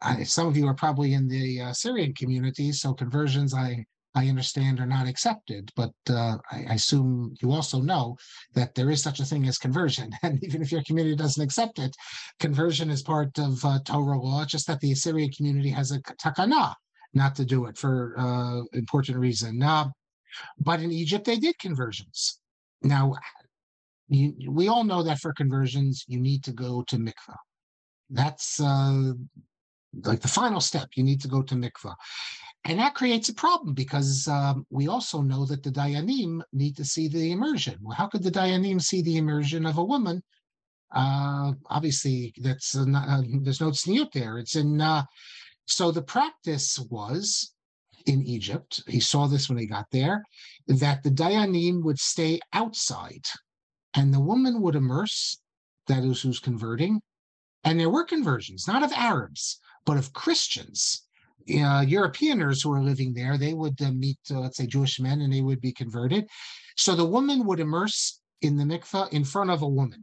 [0.00, 3.84] I, some of you are probably in the uh, Syrian community, so conversions I
[4.16, 8.16] I understand are not accepted, but uh, I, I, assume you also know
[8.54, 10.12] that there is such a thing as conversion.
[10.22, 11.96] And even if your community doesn't accept it,
[12.38, 14.44] conversion is part of uh, Torah law.
[14.44, 16.74] Just that the Syrian community has a takana,
[17.14, 19.62] not to do it for uh, important reason.
[19.62, 19.88] Uh,
[20.58, 22.40] but in Egypt, they did conversions.
[22.82, 23.14] Now,
[24.08, 27.36] you, we all know that for conversions, you need to go to mikvah.
[28.10, 29.12] That's uh,
[30.04, 30.88] like the final step.
[30.96, 31.94] You need to go to mikvah.
[32.66, 36.84] And that creates a problem because um, we also know that the Dayanim need to
[36.84, 37.76] see the immersion.
[37.82, 40.22] Well, how could the Dayanim see the immersion of a woman?
[40.94, 44.38] Uh, obviously, that's uh, not, uh, there's no tzniut there.
[44.38, 45.02] It's in uh,
[45.66, 47.52] so the practice was
[48.06, 50.22] in Egypt, he saw this when he got there,
[50.66, 53.24] that the Dayanim would stay outside
[53.94, 55.38] and the woman would immerse,
[55.86, 57.00] that is who's converting.
[57.62, 61.02] And there were conversions, not of Arabs, but of Christians.
[61.48, 65.20] Uh, Europeaners who were living there, they would uh, meet, uh, let's say, Jewish men
[65.20, 66.26] and they would be converted.
[66.76, 70.02] So the woman would immerse in the mikveh in front of a woman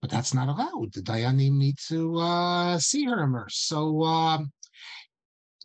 [0.00, 0.92] but that's not allowed.
[0.92, 3.56] The Dayanim need to uh, see her immerse.
[3.56, 4.50] So um,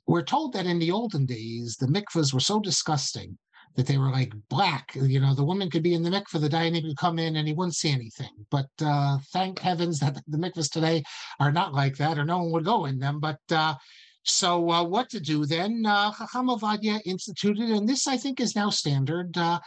[0.07, 3.37] we're told that in the olden days, the mikvahs were so disgusting
[3.75, 4.95] that they were like black.
[4.95, 7.47] You know, the woman could be in the mikvah, the dayanim could come in and
[7.47, 8.31] he wouldn't see anything.
[8.49, 11.03] But uh, thank heavens that the mikvahs today
[11.39, 13.19] are not like that, or no one would go in them.
[13.19, 13.75] But uh,
[14.23, 15.85] so uh, what to do then?
[15.85, 19.59] Uh, Chacham Avadia instituted, and this I think is now standard, uh,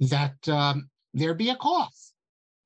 [0.00, 2.12] that um, there be a cloth.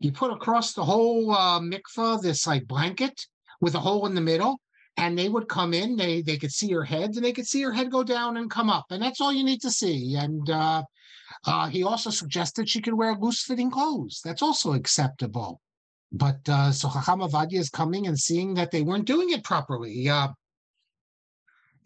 [0.01, 3.27] You put across the whole uh, mikvah this like blanket
[3.61, 4.61] with a hole in the middle,
[5.01, 7.63] and they would come in they they could see her head and they could see
[7.63, 10.51] her head go down and come up and that's all you need to see and
[10.51, 10.83] uh,
[11.47, 15.61] uh, he also suggested she could wear loose fitting clothes that's also acceptable.
[16.13, 20.09] But uh, so Chacham Avadia is coming and seeing that they weren't doing it properly
[20.09, 20.29] uh,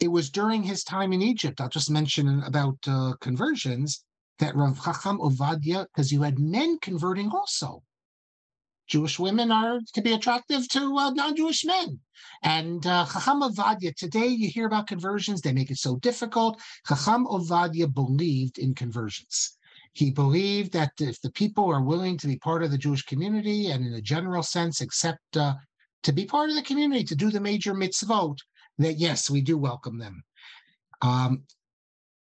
[0.01, 4.05] it was during his time in Egypt I'll just mention about uh, conversions
[4.41, 7.83] that Rav Chacham Ovadia because you had men converting also
[8.87, 11.99] Jewish women are to be attractive to uh, non-Jewish men.
[12.43, 13.43] And uh, Chacham
[13.97, 16.61] today you hear about conversions, they make it so difficult.
[16.87, 19.57] Chacham Ovadia believed in conversions.
[19.95, 23.71] He believed that if the people are willing to be part of the Jewish community
[23.71, 25.55] and in a general sense accept uh,
[26.03, 28.37] to be part of the community, to do the major mitzvot,
[28.79, 30.25] that yes, we do welcome them.
[31.01, 31.45] Um,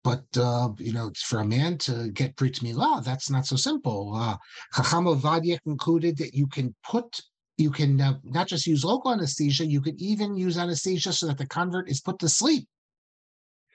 [0.06, 4.13] but uh, you know, for a man to get brit milah, that's not so simple.
[4.15, 4.38] Uh,
[4.76, 7.20] Chacham Ovadia concluded that you can put,
[7.58, 11.39] you can uh, not just use local anesthesia, you can even use anesthesia so that
[11.39, 12.68] the convert is put to sleep,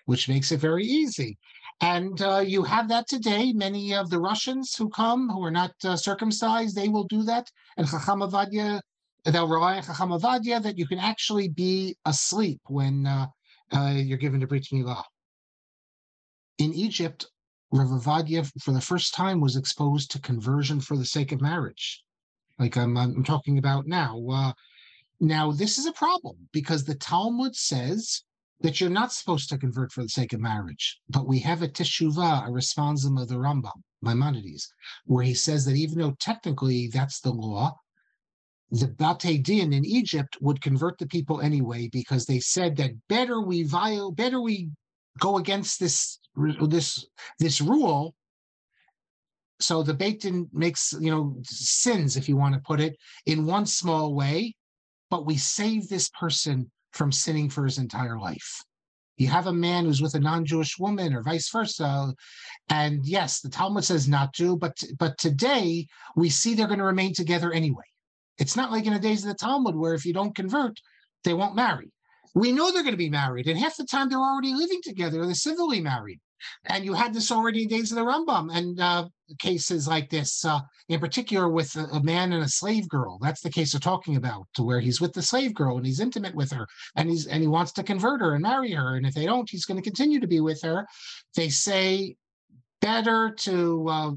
[0.07, 1.37] which makes it very easy.
[1.81, 3.53] And uh, you have that today.
[3.53, 7.51] Many of the Russians who come who are not uh, circumcised, they will do that.
[7.77, 8.81] And Chacham Ovadia,
[9.25, 13.27] they'll rely on Chacham Ovadia that you can actually be asleep when uh,
[13.97, 15.03] you're given the brit milah
[16.61, 17.27] in Egypt,
[17.73, 18.03] Rav
[18.61, 22.03] for the first time, was exposed to conversion for the sake of marriage,
[22.59, 24.21] like I'm, I'm talking about now.
[24.29, 24.53] Uh,
[25.21, 28.23] now, this is a problem because the Talmud says
[28.61, 31.69] that you're not supposed to convert for the sake of marriage, but we have a
[31.69, 33.83] teshuvah, a responsum of the Rambam.
[34.03, 34.73] Maimonides,
[35.05, 37.77] where he says that even though technically that's the law,
[38.71, 43.41] the Bate Din in Egypt would convert the people anyway because they said that better
[43.41, 44.71] we viol better we
[45.19, 47.07] go against this this
[47.39, 48.15] this rule.
[49.61, 52.97] So the Din makes you know sins, if you want to put it,
[53.27, 54.55] in one small way,
[55.11, 58.63] but we save this person from sinning for his entire life.
[59.17, 62.15] You have a man who's with a non-Jewish woman, or vice versa,
[62.71, 66.85] and yes, the Talmud says not to, but but today we see they're going to
[66.85, 67.85] remain together anyway.
[68.39, 70.79] It's not like in the days of the Talmud where if you don't convert,
[71.25, 71.93] they won't marry.
[72.35, 75.25] We know they're going to be married, and half the time they're already living together.
[75.25, 76.21] They're civilly married,
[76.67, 80.45] and you had this already in days of the Rambam and uh, cases like this,
[80.45, 83.19] uh, in particular with a, a, man and a slave girl.
[83.21, 86.01] That's the case we're talking about, to where he's with the slave girl and he's
[86.01, 86.67] intimate with her,
[86.97, 88.97] and he's and he wants to convert her and marry her.
[88.97, 90.87] And if they don't, he's going to continue to be with her.
[91.35, 92.17] They say
[92.81, 94.11] better to uh,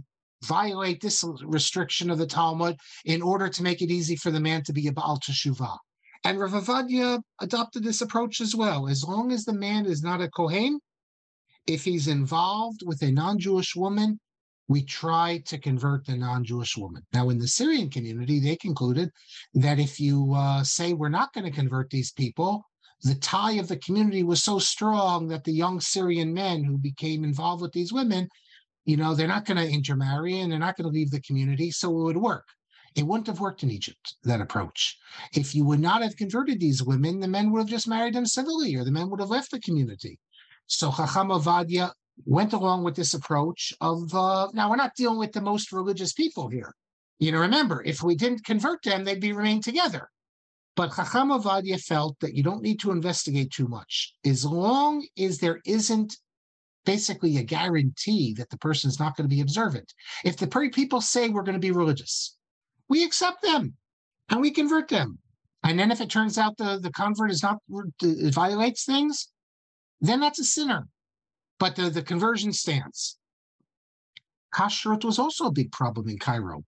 [0.43, 4.63] violate this restriction of the Talmud in order to make it easy for the man
[4.63, 5.77] to be a Baal Teshuvah.
[6.23, 6.53] And Rav
[7.41, 8.87] adopted this approach as well.
[8.87, 10.79] As long as the man is not a Kohen,
[11.67, 14.19] if he's involved with a non-Jewish woman,
[14.69, 17.03] we try to convert the non-Jewish woman.
[17.13, 19.11] Now, in the Syrian community, they concluded
[19.53, 22.63] that if you uh, say we're not going to convert these people,
[23.01, 27.25] the tie of the community was so strong that the young Syrian men who became
[27.25, 28.29] involved with these women
[28.85, 31.71] you know, they're not going to intermarry and they're not going to leave the community,
[31.71, 32.45] so it would work.
[32.95, 34.97] It wouldn't have worked in Egypt, that approach.
[35.33, 38.25] If you would not have converted these women, the men would have just married them
[38.25, 40.19] civilly or the men would have left the community.
[40.67, 41.91] So Chacham Ovadia
[42.25, 46.13] went along with this approach of, uh, now we're not dealing with the most religious
[46.13, 46.73] people here.
[47.19, 50.09] You know, remember, if we didn't convert them, they'd be remain together.
[50.75, 54.13] But Chacham Ovadia felt that you don't need to investigate too much.
[54.25, 56.17] As long as there isn't
[56.85, 59.93] basically a guarantee that the person is not going to be observant.
[60.23, 62.35] If the people say we're going to be religious,
[62.89, 63.75] we accept them
[64.29, 65.19] and we convert them.
[65.63, 67.59] And then if it turns out the, the convert is not
[68.01, 69.29] it violates things,
[70.01, 70.87] then that's a sinner.
[71.59, 73.17] But the, the conversion stands.
[74.53, 76.63] Kashrut was also a big problem in Cairo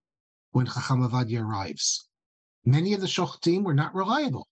[0.52, 2.08] when Chacham Ovadia arrives.
[2.64, 4.48] Many of the shochtim were not reliable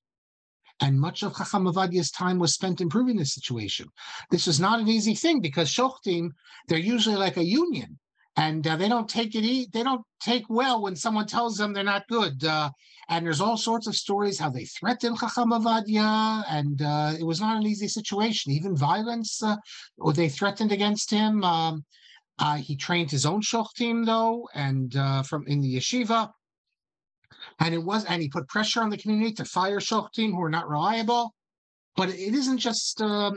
[0.80, 3.86] and much of Chacham Ovadia's time was spent improving the situation.
[4.30, 6.30] This was not an easy thing because shochtim,
[6.68, 7.98] they're usually like a union,
[8.36, 9.44] and uh, they don't take it.
[9.44, 12.44] E- they don't take well when someone tells them they're not good.
[12.44, 12.70] Uh,
[13.08, 17.40] and there's all sorts of stories how they threatened Chacham Ovadia, and uh, it was
[17.40, 18.52] not an easy situation.
[18.52, 19.56] Even violence, uh,
[19.98, 21.44] or they threatened against him.
[21.44, 21.84] Um,
[22.38, 26.30] uh, he trained his own shochtim though, and uh, from in the yeshiva
[27.60, 30.50] and it was and he put pressure on the community to fire shochtim who are
[30.50, 31.34] not reliable.
[31.96, 33.36] But it isn't just um,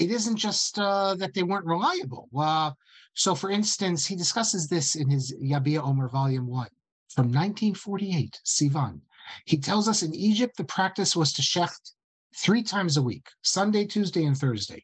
[0.00, 2.28] it isn't just uh, that they weren't reliable.
[2.36, 2.72] Uh,
[3.14, 6.70] so, for instance, he discusses this in his Yabia Omer Volume One
[7.14, 9.00] from 1948, Sivan.
[9.44, 11.92] He tells us in Egypt the practice was to shecht
[12.34, 14.82] three times a week: Sunday, Tuesday, and Thursday.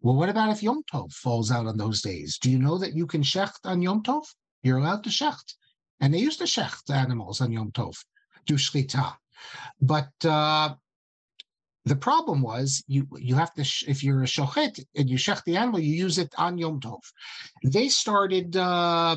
[0.00, 2.38] Well, what about if Yom Tov falls out on those days?
[2.38, 4.24] Do you know that you can shecht on Yom Tov?
[4.62, 5.54] You're allowed to shecht.
[6.00, 7.96] And they used to shecht animals on Yom Tov,
[8.46, 9.16] do shchita.
[9.80, 10.74] But uh,
[11.84, 15.56] the problem was you you have to if you're a shochet and you shech the
[15.56, 17.00] animal, you use it on Yom Tov.
[17.64, 19.16] They started, uh,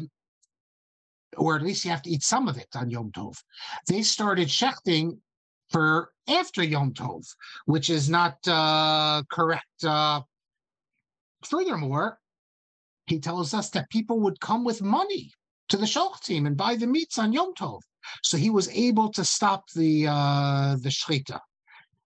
[1.36, 3.36] or at least you have to eat some of it on Yom Tov.
[3.88, 5.18] They started shechting
[5.72, 7.26] for after Yom Tov,
[7.66, 9.84] which is not uh, correct.
[9.84, 10.22] Uh,
[11.44, 12.18] furthermore,
[13.08, 15.32] he tells us that people would come with money
[15.68, 17.82] to the shochtim and buy the meats on Yom Tov.
[18.22, 21.40] So he was able to stop the uh, the shchita.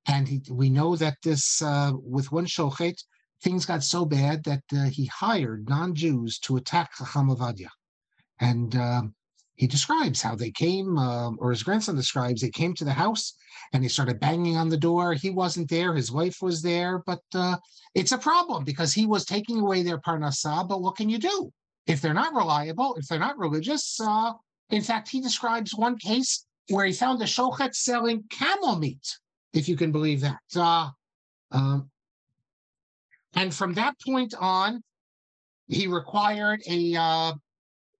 [0.08, 2.96] And he, we know that this uh, with one shochet,
[3.43, 7.70] things got so bad that uh, he hired non-Jews to attack Chacham Ovadia.
[8.39, 9.13] And um,
[9.56, 13.34] he describes how they came, uh, or his grandson describes, they came to the house
[13.74, 15.13] and they started banging on the door.
[15.13, 17.58] He wasn't there, his wife was there, but uh,
[17.96, 20.67] it's a problem because he was taking away their parnasah.
[20.67, 21.52] But what can you do?
[21.88, 24.00] if they're not reliable, if they're not religious.
[24.00, 24.34] Uh,
[24.70, 29.17] in fact, he describes one case where he found a shochet selling camel meat,
[29.58, 30.39] if you can believe that.
[30.56, 30.89] Uh,
[31.52, 31.89] um,
[33.36, 34.84] and from that point on,
[35.67, 37.34] he required a uh,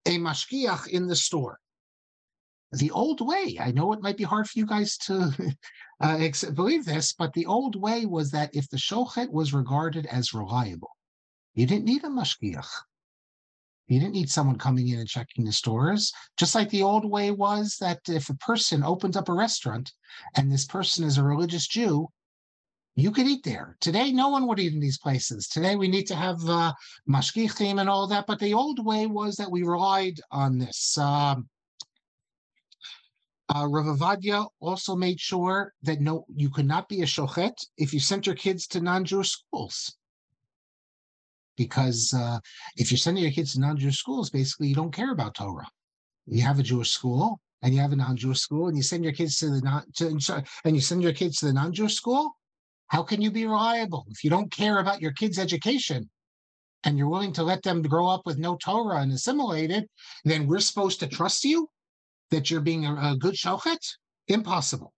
[0.06, 1.58] a mashgiach in the store.
[2.72, 5.32] The old way, I know it might be hard for you guys to
[6.00, 10.34] uh, believe this, but the old way was that if the shochet was regarded as
[10.34, 10.90] reliable,
[11.54, 12.68] you didn't need a mashgiach.
[13.88, 16.12] You didn't need someone coming in and checking the stores.
[16.36, 19.92] Just like the old way was that if a person opens up a restaurant
[20.36, 22.08] and this person is a religious Jew,
[22.96, 23.76] you could eat there.
[23.80, 25.48] Today, no one would eat in these places.
[25.48, 26.72] Today, we need to have uh,
[27.08, 28.26] mashgichim and all that.
[28.26, 30.98] But the old way was that we relied on this.
[30.98, 31.48] Um,
[33.54, 37.94] uh, Rav Ovadia also made sure that no, you could not be a shochet if
[37.94, 39.96] you sent your kids to non-Jewish schools.
[41.58, 42.38] Because uh,
[42.76, 45.66] if you're sending your kids to non-Jewish schools, basically you don't care about Torah.
[46.26, 49.12] You have a Jewish school and you have a non-Jewish school, and you send your
[49.12, 52.36] kids to the non to, and you send your kids to the non-Jewish school.
[52.86, 56.08] How can you be reliable if you don't care about your kids' education
[56.84, 59.88] and you're willing to let them grow up with no Torah and assimilated?
[60.24, 61.68] Then we're supposed to trust you
[62.30, 63.84] that you're being a, a good shochet?
[64.28, 64.92] Impossible.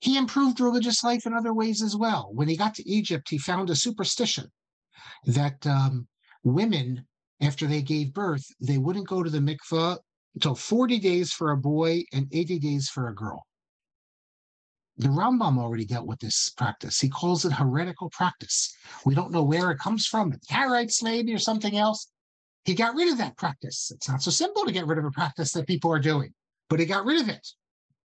[0.00, 2.30] He improved religious life in other ways as well.
[2.32, 4.50] When he got to Egypt, he found a superstition
[5.26, 6.06] that um,
[6.44, 7.06] women,
[7.40, 9.98] after they gave birth, they wouldn't go to the mikvah
[10.34, 13.44] until 40 days for a boy and 80 days for a girl.
[14.98, 17.00] The Rambam already dealt with this practice.
[17.00, 18.74] He calls it heretical practice.
[19.06, 22.08] We don't know where it comes from, the Karaites maybe or something else.
[22.64, 23.90] He got rid of that practice.
[23.94, 26.34] It's not so simple to get rid of a practice that people are doing,
[26.68, 27.46] but he got rid of it.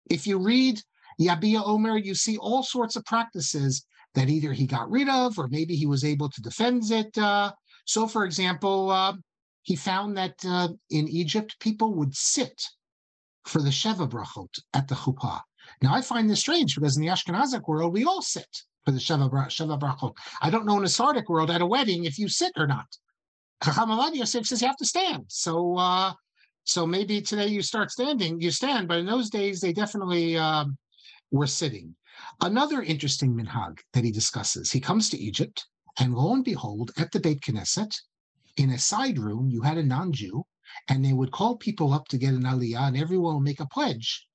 [0.10, 0.82] If you read
[1.20, 3.86] Yabia Omer, you see all sorts of practices
[4.18, 7.16] that either he got rid of or maybe he was able to defend it.
[7.20, 7.52] Uh,
[7.86, 9.14] so, for example, uh,
[9.62, 12.60] he found that uh, in Egypt, people would sit
[13.46, 15.42] for the Sheva brachot at the chuppah.
[15.84, 18.50] Now, I find this strange because in the Ashkenazic world, we all sit
[18.86, 20.16] for the Sheva, Sheva brachot.
[20.42, 22.88] I don't know in the Sephardic world at a wedding if you sit or not.
[23.64, 25.26] Chacham Yosef says you have to stand.
[25.28, 26.14] So, uh,
[26.64, 30.76] so maybe today you start standing, you stand, but in those days they definitely um,
[31.30, 31.96] were sitting.
[32.42, 34.72] Another interesting minhag that he discusses.
[34.72, 35.66] He comes to Egypt,
[36.00, 37.96] and lo and behold, at the Beit Knesset,
[38.58, 40.44] in a side room, you had a non-Jew,
[40.88, 43.68] and they would call people up to get an aliyah, and everyone would make a
[43.68, 44.28] pledge,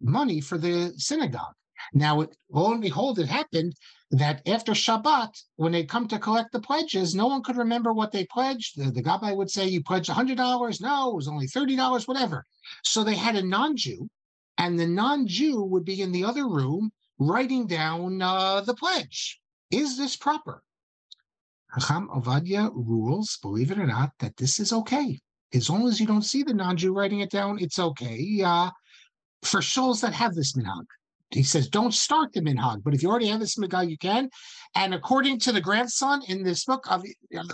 [0.00, 1.54] money for the synagogue.
[1.94, 3.74] Now, it, lo and behold, it happened
[4.10, 8.12] that after Shabbat, when they come to collect the pledges, no one could remember what
[8.12, 8.76] they pledged.
[8.76, 10.80] The, the gabbai would say, You pledged $100.
[10.80, 12.44] No, it was only $30, whatever.
[12.84, 14.08] So they had a non Jew,
[14.58, 19.40] and the non Jew would be in the other room writing down uh, the pledge.
[19.70, 20.62] Is this proper?
[21.74, 25.20] Chacham Ovadia rules, believe it or not, that this is okay.
[25.52, 28.42] As long as you don't see the non Jew writing it down, it's okay.
[28.44, 28.70] Uh,
[29.42, 30.84] for shuls that have this minhag
[31.30, 34.28] he says, don't start the minhag, but if you already have this minhag, you can.
[34.74, 37.04] And according to the grandson in this book of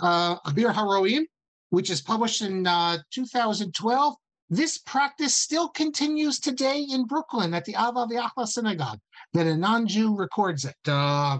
[0.01, 1.23] uh, Abir Haroim,
[1.69, 4.15] which is published in uh, 2012,
[4.49, 8.99] this practice still continues today in Brooklyn at the Ahava V'Achva Synagogue,
[9.33, 10.75] that a non-Jew records it.
[10.87, 11.39] Uh,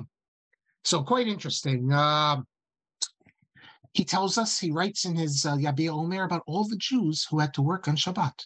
[0.83, 1.91] so quite interesting.
[1.91, 2.41] Uh,
[3.93, 7.39] he tells us, he writes in his uh, Yabia Omer about all the Jews who
[7.39, 8.45] had to work on Shabbat.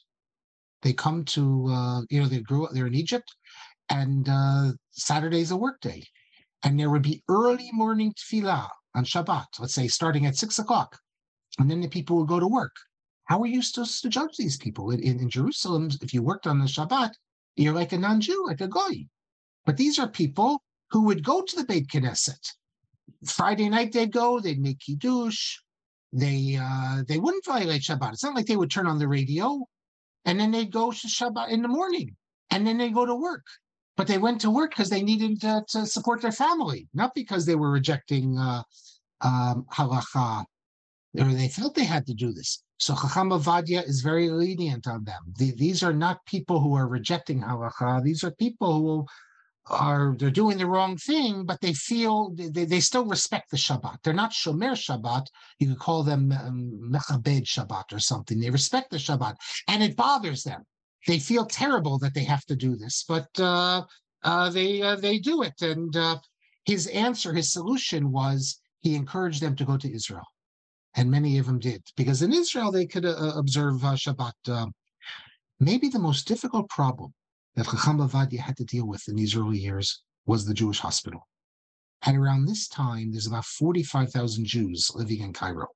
[0.82, 3.36] They come to, uh, you know, they grew up, they're in Egypt,
[3.90, 6.04] and uh, Saturday's a work day.
[6.64, 10.98] And there would be early morning tefillah on Shabbat, let's say starting at six o'clock.
[11.60, 12.76] And then the people would go to work.
[13.26, 14.92] How are you supposed to judge these people?
[14.92, 17.12] In, in Jerusalem, if you worked on the Shabbat,
[17.56, 19.06] you're like a non Jew, like a Goy.
[19.66, 22.52] But these are people who would go to the Beit Knesset.
[23.26, 25.58] Friday night they'd go, they'd make Kiddush,
[26.12, 28.14] they uh, they wouldn't violate Shabbat.
[28.14, 29.66] It's not like they would turn on the radio
[30.26, 32.16] and then they'd go to Shabbat in the morning
[32.50, 33.44] and then they go to work
[33.98, 37.46] but they went to work because they needed to, to, support their family, not because
[37.46, 38.64] they were rejecting uh,
[39.22, 40.44] um, halacha,
[41.20, 42.64] or they felt they had to do this.
[42.82, 45.22] So Chacham Ovadia is very lenient on them.
[45.38, 48.04] The, these are not people who are rejecting halacha.
[48.04, 49.06] These are people who
[49.68, 53.98] are they're doing the wrong thing, but they feel they, they still respect the Shabbat.
[54.04, 55.28] They're not Shomer Shabbat.
[55.60, 58.40] You could call them um, Mechabed Shabbat or something.
[58.40, 59.36] They respect the Shabbat,
[59.68, 60.66] and it bothers them
[61.08, 63.84] they feel terrible that they have to do this, but uh,
[64.24, 65.62] uh, they uh, they do it.
[65.62, 66.18] And uh,
[66.66, 70.26] his answer, his solution was he encouraged them to go to Israel,
[70.96, 74.50] and many of them did because in Israel they could uh, observe uh, Shabbat.
[74.50, 74.74] Um,
[75.60, 77.14] maybe the most difficult problem
[77.56, 81.28] that Chacham Ovadia had to deal with in these early years was the Jewish hospital.
[82.04, 85.68] And around this time, there's about 45,000 Jews living in Cairo.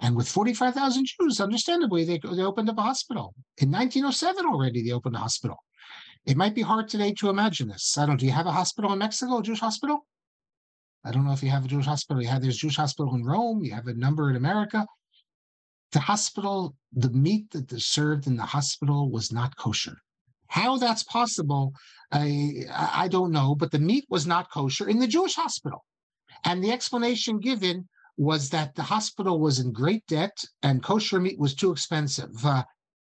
[0.00, 3.34] And with 45,000 Jews, understandably, they, they opened up a hospital.
[3.58, 5.56] In 1907 already, they opened a hospital.
[6.26, 7.96] It might be hard today to imagine this.
[7.96, 10.06] I don't do you have a hospital in Mexico, a Jewish hospital?
[11.06, 12.20] I don't know if you have a Jewish hospital.
[12.20, 14.84] You have there's Jewish hospital in Rome, you have a number in America.
[15.92, 19.96] The hospital, the meat that is served in the hospital was not kosher.
[20.48, 21.72] How that's possible,
[22.10, 25.84] I, I don't know, but the meat was not kosher in the Jewish hospital.
[26.44, 31.38] And the explanation given was that the hospital was in great debt and kosher meat
[31.38, 32.44] was too expensive.
[32.44, 32.64] Uh,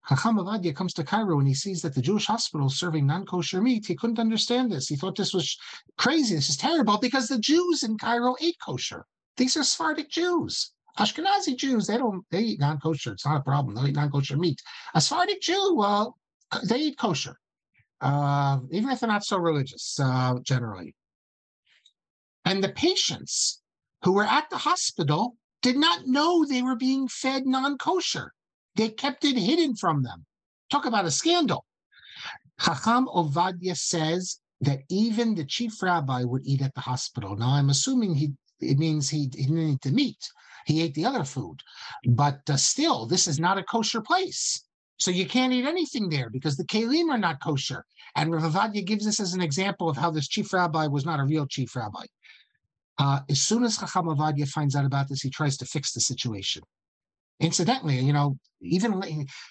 [0.08, 3.62] Chacham Ovadia comes to Cairo and he sees that the Jewish hospital is serving non-kosher
[3.62, 3.86] meat.
[3.86, 4.88] He couldn't understand this.
[4.88, 5.58] He thought this was
[5.98, 6.36] crazy.
[6.36, 9.06] This is terrible because the Jews in Cairo ate kosher.
[9.38, 10.72] These are Sephardic Jews.
[10.98, 13.14] Ashkenazi Jews, they don't they eat non-kosher.
[13.14, 13.76] It's not a problem.
[13.76, 14.60] They eat non-kosher meat.
[14.94, 16.18] A Sephardic Jew, well,
[16.68, 17.38] they eat kosher,
[18.02, 20.96] uh, even if they're not so religious uh, generally.
[22.44, 23.62] And the patients
[24.04, 28.34] who were at the hospital did not know they were being fed non-kosher.
[28.82, 30.26] They kept it hidden from them.
[30.72, 31.66] Talk about a scandal.
[32.60, 37.36] Chacham Ovadia says that even the chief rabbi would eat at the hospital.
[37.36, 40.28] Now, I'm assuming he it means he, he didn't eat the meat.
[40.66, 41.58] He ate the other food.
[42.08, 44.64] But uh, still, this is not a kosher place.
[44.98, 47.86] So you can't eat anything there because the kalim are not kosher.
[48.16, 51.20] And Rav Ovadia gives this as an example of how this chief rabbi was not
[51.20, 52.06] a real chief rabbi.
[52.98, 56.02] Uh, as soon as Chacham Ovadia finds out about this, he tries to fix the
[56.02, 56.64] situation.
[57.42, 59.02] Incidentally, you know, even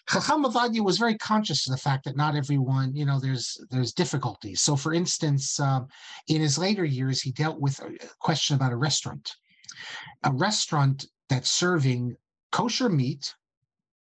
[0.08, 3.92] Chacham Ovadia was very conscious of the fact that not everyone, you know, there's there's
[3.92, 4.60] difficulties.
[4.60, 5.88] So, for instance, um,
[6.28, 9.34] in his later years, he dealt with a question about a restaurant,
[10.22, 12.14] a restaurant that's serving
[12.52, 13.34] kosher meat,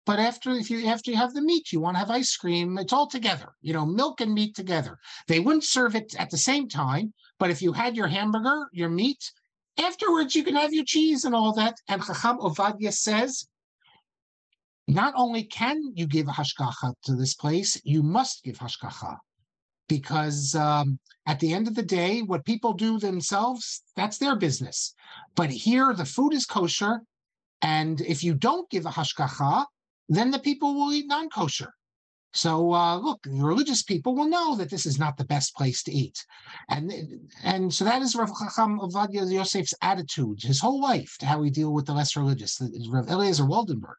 [0.05, 2.77] but after if you after you have the meat, you want to have ice cream.
[2.77, 4.97] It's all together, you know, milk and meat together.
[5.27, 8.89] They wouldn't serve it at the same time, but if you had your hamburger, your
[8.89, 9.31] meat,
[9.77, 11.75] afterwards you can have your cheese and all that.
[11.89, 13.47] And Chacham Ovadia says
[14.87, 19.17] not only can you give hashgacha to this place, you must give hashgacha.
[19.89, 24.93] Because um, at the end of the day, what people do themselves, that's their business.
[25.35, 27.01] But here, the food is kosher.
[27.61, 29.65] And if you don't give a hashgacha,
[30.09, 31.73] then the people will eat non kosher.
[32.33, 35.81] So uh, look, the religious people will know that this is not the best place
[35.83, 36.23] to eat,
[36.69, 36.91] and
[37.43, 41.49] and so that is Rav Chacham Ovadia Yosef's attitude, his whole life, to how we
[41.49, 42.61] deal with the less religious.
[42.89, 43.95] Rav Eliezer Waldenberg,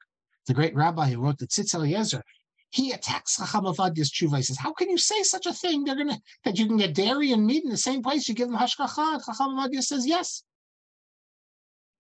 [0.49, 2.25] the great rabbi who wrote the Tzitz Eliezer,
[2.71, 4.39] he attacks Chacham Ovadia's tshuva.
[4.39, 5.85] He says, "How can you say such a thing?
[5.85, 8.29] They're gonna that you can get dairy and meat in the same place.
[8.29, 10.43] You give them hashgacha." And Chacham Ovadia says, "Yes."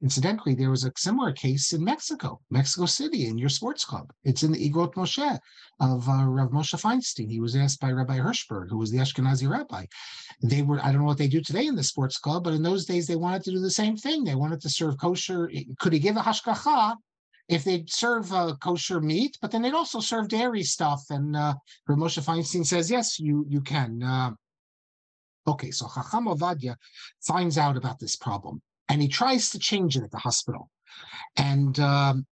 [0.00, 4.12] Incidentally, there was a similar case in Mexico, Mexico City, in your sports club.
[4.22, 5.40] It's in the Igrot Moshe
[5.80, 7.28] of uh, Rav Moshe Feinstein.
[7.28, 9.86] He was asked by Rabbi Hirschberg, who was the Ashkenazi rabbi.
[10.40, 12.62] They were, I don't know what they do today in the sports club, but in
[12.62, 14.22] those days they wanted to do the same thing.
[14.22, 15.50] They wanted to serve kosher.
[15.80, 16.94] Could he give a hashgacha
[17.48, 21.02] if they'd serve uh, kosher meat, but then they'd also serve dairy stuff?
[21.10, 21.54] And uh,
[21.86, 24.02] Rav Moshe Feinstein says, yes, you, you can.
[24.02, 24.30] Uh,
[25.46, 26.76] okay, so Chacham Ovadia
[27.26, 30.70] finds out about this problem and he tries to change it at the hospital.
[31.36, 32.26] And um,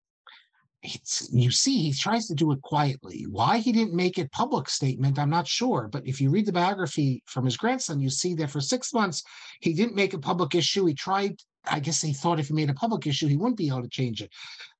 [0.82, 3.26] it's, you see, he tries to do it quietly.
[3.30, 5.88] Why he didn't make it public statement, I'm not sure.
[5.92, 9.24] But if you read the biography from his grandson, you see that for six months
[9.62, 10.86] he didn't make a public issue.
[10.86, 11.40] He tried.
[11.66, 13.90] I guess he thought if he made a public issue, he wouldn't be able to
[13.90, 14.32] change it.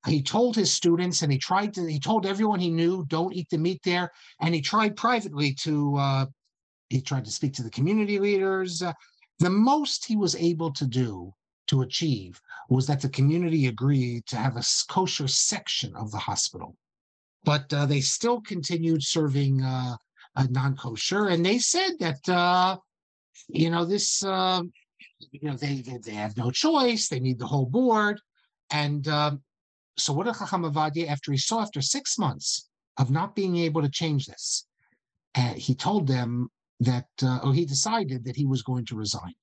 [0.06, 1.86] He told his students, and he tried to.
[1.86, 4.10] He told everyone he knew, "Don't eat the meat there."
[4.40, 5.96] And he tried privately to.
[5.96, 6.26] Uh,
[6.90, 8.82] he tried to speak to the community leaders.
[8.82, 8.92] Uh,
[9.38, 11.32] the most he was able to do
[11.66, 16.76] to achieve was that the community agreed to have a kosher section of the hospital.
[17.44, 19.96] But uh, they still continued serving uh,
[20.50, 21.28] non kosher.
[21.28, 22.78] And they said that, uh,
[23.48, 24.62] you know, this, uh,
[25.30, 27.08] you know, they, they, they have no choice.
[27.08, 28.20] They need the whole board.
[28.70, 29.42] And um,
[29.96, 33.82] so what did Chacham Ovadia, after he saw after six months of not being able
[33.82, 34.66] to change this,
[35.34, 36.48] uh, he told them
[36.80, 39.34] that, uh, he decided that he was going to resign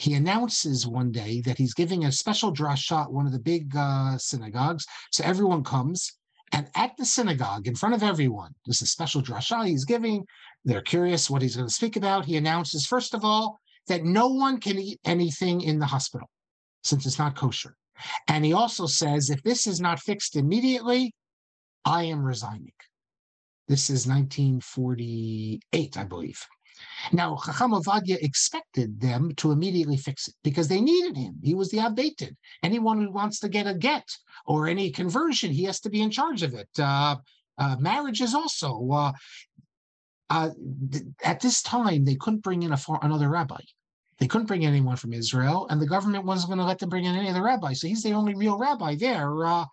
[0.00, 3.76] he announces one day that he's giving a special drasha at one of the big
[3.76, 4.86] uh, synagogues.
[5.12, 6.10] So everyone comes,
[6.52, 10.24] and at the synagogue, in front of everyone, there's a special drasha he's giving.
[10.64, 12.24] They're curious what he's going to speak about.
[12.24, 13.60] He announces, first of all,
[13.90, 16.28] that no one can eat anything in the hospital
[16.82, 17.76] since it's not kosher.
[18.28, 21.12] And he also says, if this is not fixed immediately,
[21.84, 22.72] I am resigning.
[23.68, 26.46] This is 1948, I believe.
[27.12, 31.38] Now, Chacham Ovadia expected them to immediately fix it because they needed him.
[31.42, 32.36] He was the Abbeitin.
[32.62, 34.08] Anyone who wants to get a get
[34.46, 36.68] or any conversion, he has to be in charge of it.
[36.78, 37.16] Uh,
[37.58, 38.88] uh, marriage is also.
[38.90, 39.12] Uh,
[40.30, 40.50] uh
[41.24, 43.60] at this time, they couldn't bring in a for- another rabbi.
[44.20, 47.04] They couldn't bring anyone from Israel, and the government wasn't going to let them bring
[47.04, 47.72] in any other rabbi.
[47.72, 49.46] So he's the only real rabbi there.
[49.46, 49.64] Uh,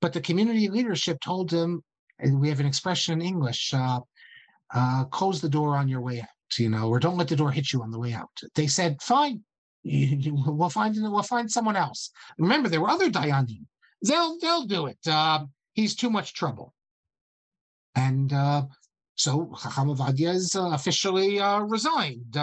[0.00, 1.82] but the community leadership told him,
[2.20, 6.28] and we have an expression in English, uh, close the door on your way out
[6.58, 8.30] you know, or don't let the door hit you on the way out.
[8.54, 9.42] They said, fine,
[9.84, 12.10] we'll find we'll find someone else.
[12.38, 13.64] Remember, there were other Dayanim.
[14.02, 14.98] They'll they'll do it.
[15.06, 16.72] Uh, he's too much trouble.
[17.94, 18.62] And uh,
[19.16, 22.36] so Chacham Ovadia is uh, officially uh, resigned.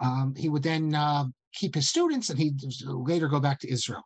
[0.00, 4.02] Um, he would then uh, keep his students, and he'd later go back to Israel.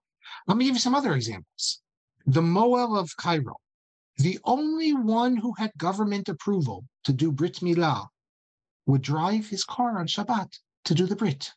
[0.47, 1.81] Let me give you some other examples.
[2.27, 3.57] The Moel of Cairo.
[4.19, 8.07] the only one who had government approval to do Brit Milah
[8.87, 10.51] would drive his car on Shabbat
[10.87, 11.53] to do the Brit.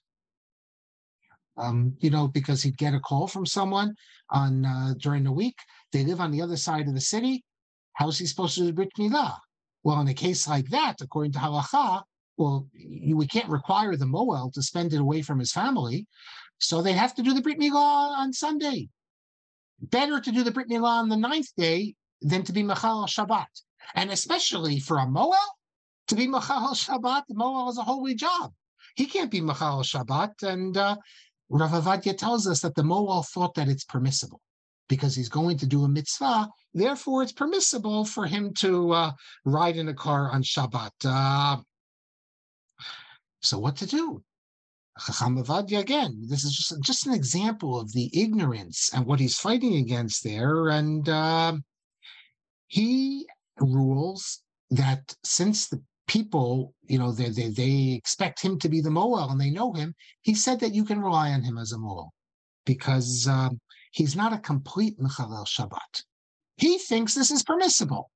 [1.57, 3.95] Um, you know, because he'd get a call from someone
[4.29, 5.57] on uh, during the week.
[5.91, 7.43] They live on the other side of the city.
[7.93, 9.37] How's he supposed to do Brit Milah?
[9.83, 12.03] Well, in a case like that, according to halacha,
[12.37, 16.05] well, we can't require the Moel to spend it away from his family,
[16.59, 18.89] so they have to do the Brit Milah on Sunday.
[19.81, 23.47] Better to do the Brit Milah on the ninth day than to be Mechalel Shabbat,
[23.95, 25.35] and especially for a Moel
[26.07, 27.23] to be Mechalel Shabbat.
[27.27, 28.53] The Moel is a holy job.
[28.95, 30.95] He can't be Mechalel Shabbat, and uh,
[31.49, 34.41] Rav Ovadia tells us that the Moel thought that it's permissible
[34.89, 36.49] because he's going to do a mitzvah.
[36.73, 39.11] Therefore, it's permissible for him to uh,
[39.45, 40.91] ride in a car on Shabbat.
[41.03, 41.57] Uh,
[43.41, 44.23] so, what to do?
[44.99, 46.25] Chacham again.
[46.27, 50.69] This is just just an example of the ignorance and what he's fighting against there.
[50.69, 51.57] And uh,
[52.67, 53.27] he
[53.59, 58.89] rules that since the people, you know, they, they they expect him to be the
[58.89, 61.77] Moel and they know him, he said that you can rely on him as a
[61.77, 62.11] Moel
[62.65, 63.59] because um,
[63.91, 66.03] he's not a complete Mechalel Shabbat.
[66.57, 68.09] He thinks this is permissible.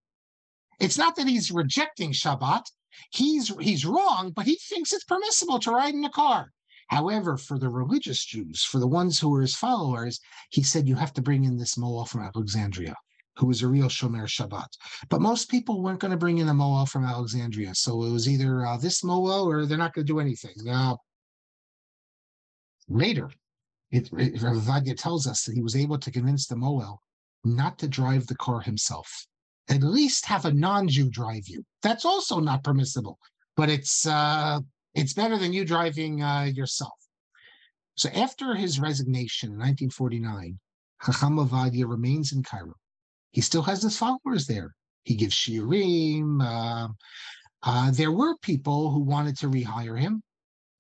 [0.80, 2.64] It's not that he's rejecting Shabbat.
[3.12, 6.52] He's he's wrong, but he thinks it's permissible to ride in a car.
[6.88, 10.20] However, for the religious Jews, for the ones who were his followers,
[10.50, 12.96] he said you have to bring in this Moel from Alexandria,
[13.38, 14.68] who was a real Shomer Shabbat.
[15.10, 18.28] But most people weren't going to bring in a Moel from Alexandria, so it was
[18.28, 20.68] either uh, this Moel or they're not going to do anything.
[20.68, 20.98] Uh,
[22.90, 23.32] later,
[23.92, 27.02] it, it, Vadia tells us that he was able to convince the Moel
[27.44, 29.28] not to drive the car himself.
[29.72, 31.64] At least have a non-Jew drive you.
[31.82, 33.18] That's also not permissible,
[33.56, 34.60] but it's uh,
[34.94, 37.00] it's better than you driving uh, yourself.
[37.96, 40.60] So after his resignation in 1949,
[41.06, 42.76] Chacham Ovadia remains in Cairo.
[43.32, 44.76] He still has his followers there.
[45.04, 46.44] He gives shiurim.
[46.44, 46.90] Uh,
[47.64, 50.22] uh, there were people who wanted to rehire him,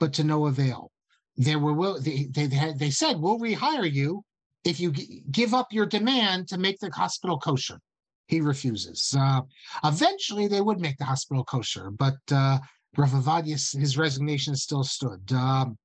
[0.01, 0.91] but to no avail.
[1.37, 4.23] There were they they, they said we'll rehire you
[4.65, 7.79] if you g- give up your demand to make the hospital kosher.
[8.31, 9.13] He refuses.
[9.17, 9.41] Uh,
[9.83, 12.59] eventually, they would make the hospital kosher, but uh,
[12.95, 15.29] Rav Avadius, his resignation still stood.
[15.33, 15.77] Um,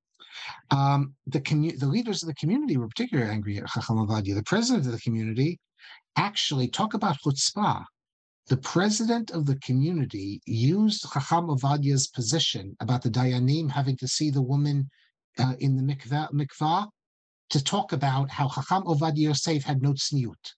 [0.71, 4.33] um, the commu- the leaders of the community were particularly angry at Chacham Ovadia.
[4.33, 5.59] The president of the community
[6.15, 7.83] actually talk about chutzpah.
[8.47, 14.29] The president of the community used Chacham Ovadia's position about the Dayanim having to see
[14.29, 14.89] the woman
[15.37, 16.87] uh, in the mikvah, mikvah
[17.49, 20.53] to talk about how Chacham Ovadia Yosef had no tzniut,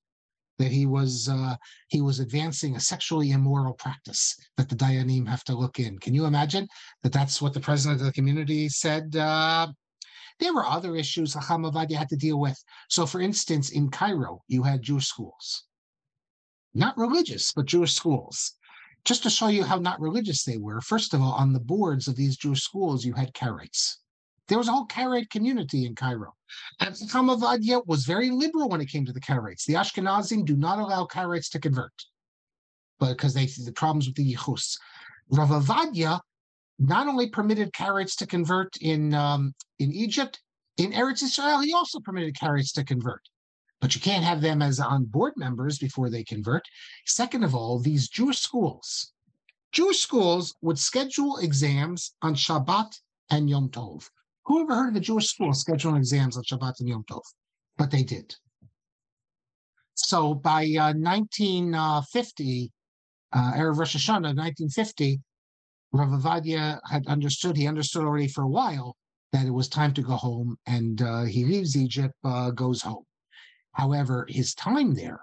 [0.59, 1.55] that he was uh,
[1.87, 5.97] he was advancing a sexually immoral practice that the Dayanim have to look in.
[5.97, 6.67] Can you imagine
[7.01, 9.15] that that's what the president of the community said?
[9.15, 9.67] Uh,
[10.39, 12.57] there were other issues Chacham Ovadia had to deal with.
[12.89, 15.65] So, for instance, in Cairo, you had Jewish schools,
[16.73, 18.53] not religious, but Jewish schools.
[19.05, 22.07] Just to show you how not religious they were, first of all, on the boards
[22.07, 23.95] of these Jewish schools, you had Karaites.
[24.49, 26.33] There was a whole Karaite community in Cairo.
[26.81, 29.65] And Chacham Ovadia was very liberal when it came to the Karaites.
[29.65, 31.93] The Ashkenazim do not allow Karaites to convert
[32.99, 34.77] but because they see the problems with the Yichus.
[35.29, 36.19] Rav Ovadia
[36.77, 40.39] not only permitted Karaites to convert in um, in Egypt,
[40.77, 43.21] in Eretz Israel, he also permitted Karaites to convert.
[43.81, 46.63] But you can't have them as on board members before they convert.
[47.05, 49.13] Second of all, these Jewish schools,
[49.71, 52.91] Jewish schools would schedule exams on Shabbat
[53.29, 54.09] and Yom Tov.
[54.49, 57.21] Who ever heard of a Jewish school scheduling exams on Shabbat and Yom Tov?
[57.77, 58.35] But they did.
[59.93, 62.71] So by uh, 1950,
[63.31, 65.21] uh, Erev Rosh Hashanah, 1950,
[65.91, 68.97] Rav had understood, he understood already for a while
[69.33, 73.03] that it was time to go home, and uh, he leaves Egypt, uh, goes home.
[73.73, 75.19] However, his time there,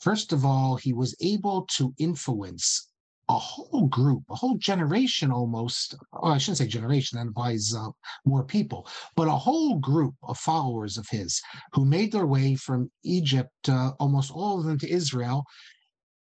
[0.00, 2.91] first of all, he was able to influence
[3.32, 5.94] a whole group, a whole generation almost.
[6.12, 7.88] Well, I shouldn't say generation, that implies uh,
[8.26, 11.40] more people, but a whole group of followers of his
[11.72, 15.44] who made their way from Egypt, uh, almost all of them to Israel,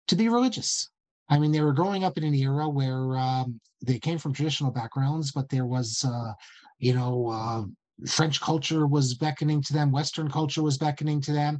[0.06, 0.90] to be religious.
[1.28, 4.70] I mean, they were growing up in an era where um, they came from traditional
[4.70, 6.32] backgrounds, but there was, uh,
[6.78, 7.62] you know, uh,
[8.08, 11.58] French culture was beckoning to them, Western culture was beckoning to them.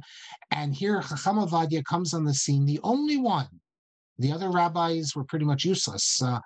[0.51, 3.47] And here Chacham Ovadia comes on the scene, the only one
[4.19, 6.39] the other rabbis were pretty much useless uh,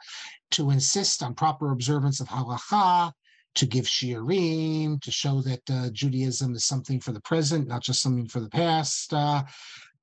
[0.52, 3.12] to insist on proper observance of halacha,
[3.56, 8.02] to give shiurim, to show that uh, Judaism is something for the present, not just
[8.02, 9.14] something for the past.
[9.14, 9.44] Uh,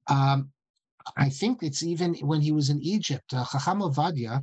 [0.09, 0.51] um,
[1.17, 4.43] I think it's even when he was in Egypt, uh, Chacham Ovadia,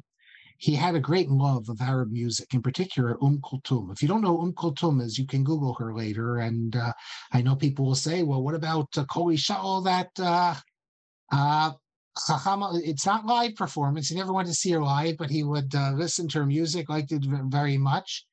[0.58, 3.92] he had a great love of Arab music, in particular Um Kulthum.
[3.92, 6.38] If you don't know Um Kulthum is, you can Google her later.
[6.38, 6.94] And uh,
[7.32, 10.12] I know people will say, well, what about uh, Kol Isha, all that?
[10.20, 11.72] Uh,
[12.16, 14.10] uh, Chachama, it's not live performance.
[14.10, 16.90] He never went to see her live, but he would uh, listen to her music,
[16.90, 18.26] liked it very much.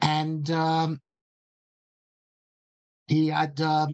[0.00, 1.00] And um,
[3.06, 3.86] he had, uh,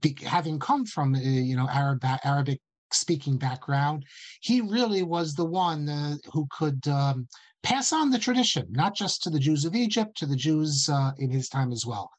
[0.00, 2.60] be, having come from, uh, you know, Arab, Arabic
[2.92, 4.04] speaking background,
[4.40, 7.28] he really was the one uh, who could um,
[7.62, 11.12] pass on the tradition, not just to the Jews of Egypt, to the Jews uh,
[11.18, 12.10] in his time as well,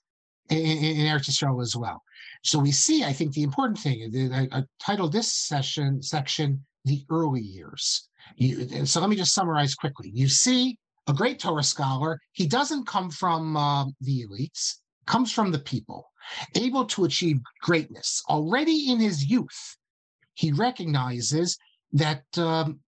[0.50, 2.02] in, in Eretz Yisrael as well.
[2.43, 4.32] So we see, I think, the important thing.
[4.34, 9.76] I, I titled this session section "The Early Years." You, so let me just summarize
[9.76, 10.12] quickly.
[10.14, 10.78] You see
[11.08, 12.20] a great Torah scholar.
[12.34, 14.76] He doesn't come from uh, the elites;
[15.06, 16.06] comes from the people,
[16.56, 19.78] able to achieve greatness already in his youth.
[20.36, 21.58] He recognizes
[21.93, 22.80] that um,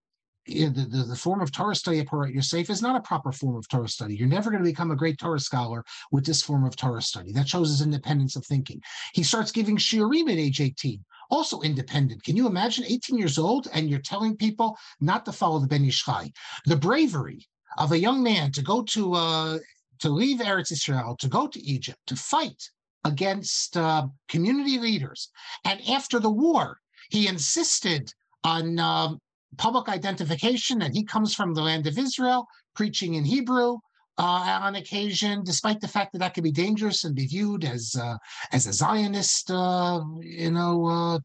[0.45, 3.55] the, the, the, form of Torah study at Porat Yosef is not a proper form
[3.55, 4.15] of Torah study.
[4.15, 7.31] You're never going to become a great Torah scholar with this form of Torah study.
[7.31, 8.81] That shows his independence of thinking.
[9.13, 12.23] He starts giving shiurim at age 18, also independent.
[12.23, 15.85] Can you imagine 18 years old and you're telling people not to follow the Ben
[15.85, 16.31] Ish Chai?
[16.65, 19.59] The bravery of a young man to go to uh,
[19.99, 22.69] to leave Eretz Israel, to go to Egypt, to fight
[23.03, 25.29] against uh, community leaders,
[25.63, 26.79] and after the war,
[27.11, 28.11] he insisted
[28.43, 29.19] on um,
[29.57, 33.77] public identification and he comes from the land of Israel, preaching in Hebrew
[34.17, 37.95] uh, on occasion, despite the fact that that could be dangerous and be viewed as
[37.99, 38.17] uh,
[38.51, 41.19] as a Zionist, uh, you know, uh,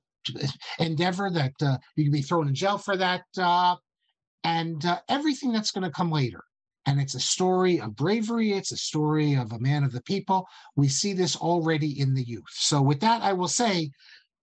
[0.79, 3.77] endeavor that uh, you can be thrown in jail for that, uh,
[4.45, 6.43] and everything that's going to come later.
[6.89, 8.53] And it's a story of bravery.
[8.53, 10.47] It's a story of a man of the people.
[10.77, 12.45] We see this already in the youth.
[12.53, 13.91] So, with that, I will say,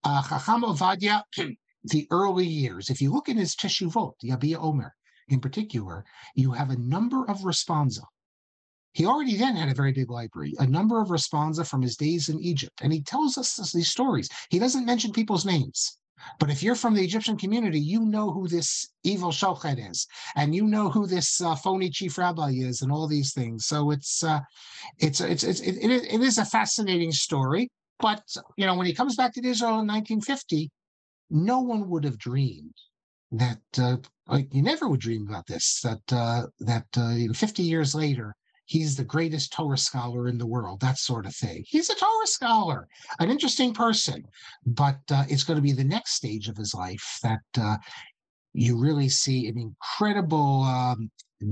[0.04, 1.22] Chacham Ovadia
[1.84, 4.94] the early years, if you look in his Teshuvot, the Yabia Omer
[5.28, 6.04] in particular,
[6.34, 8.04] you have a number of responsa.
[8.92, 12.28] He already then had a very big library, a number of responsa from his days
[12.28, 12.80] in Egypt.
[12.82, 14.28] And he tells us these stories.
[14.50, 15.98] He doesn't mention people's names.
[16.38, 20.06] But if you're from the Egyptian community, you know who this evil shochet is,
[20.36, 23.66] and you know who this uh, phony chief rabbi is, and all these things.
[23.66, 24.40] So it's uh,
[24.98, 27.68] it's it's, it's it, it is a fascinating story.
[27.98, 28.22] But
[28.56, 30.70] you know, when he comes back to Israel in 1950,
[31.30, 32.74] no one would have dreamed
[33.32, 33.96] that uh,
[34.28, 38.34] like you never would dream about this that uh, that uh, 50 years later
[38.66, 41.64] he's the greatest Torah scholar in the world that sort of thing.
[41.66, 44.24] He's a Torah scholar an interesting person
[44.66, 47.76] but uh, it's going to be the next stage of his life that uh,
[48.52, 51.10] you really see an incredible um,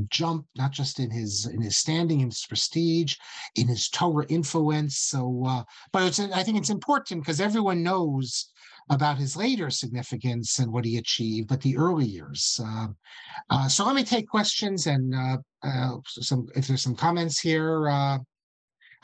[0.08, 3.16] jump not just in his in his standing in his prestige
[3.56, 4.98] in his Torah influence.
[4.98, 8.51] So uh, but it's I think it's important because everyone knows
[8.90, 12.60] about his later significance and what he achieved, but the early years.
[12.62, 12.88] Uh,
[13.50, 17.88] uh, so let me take questions and uh, uh some if there's some comments here.
[17.88, 18.18] Uh,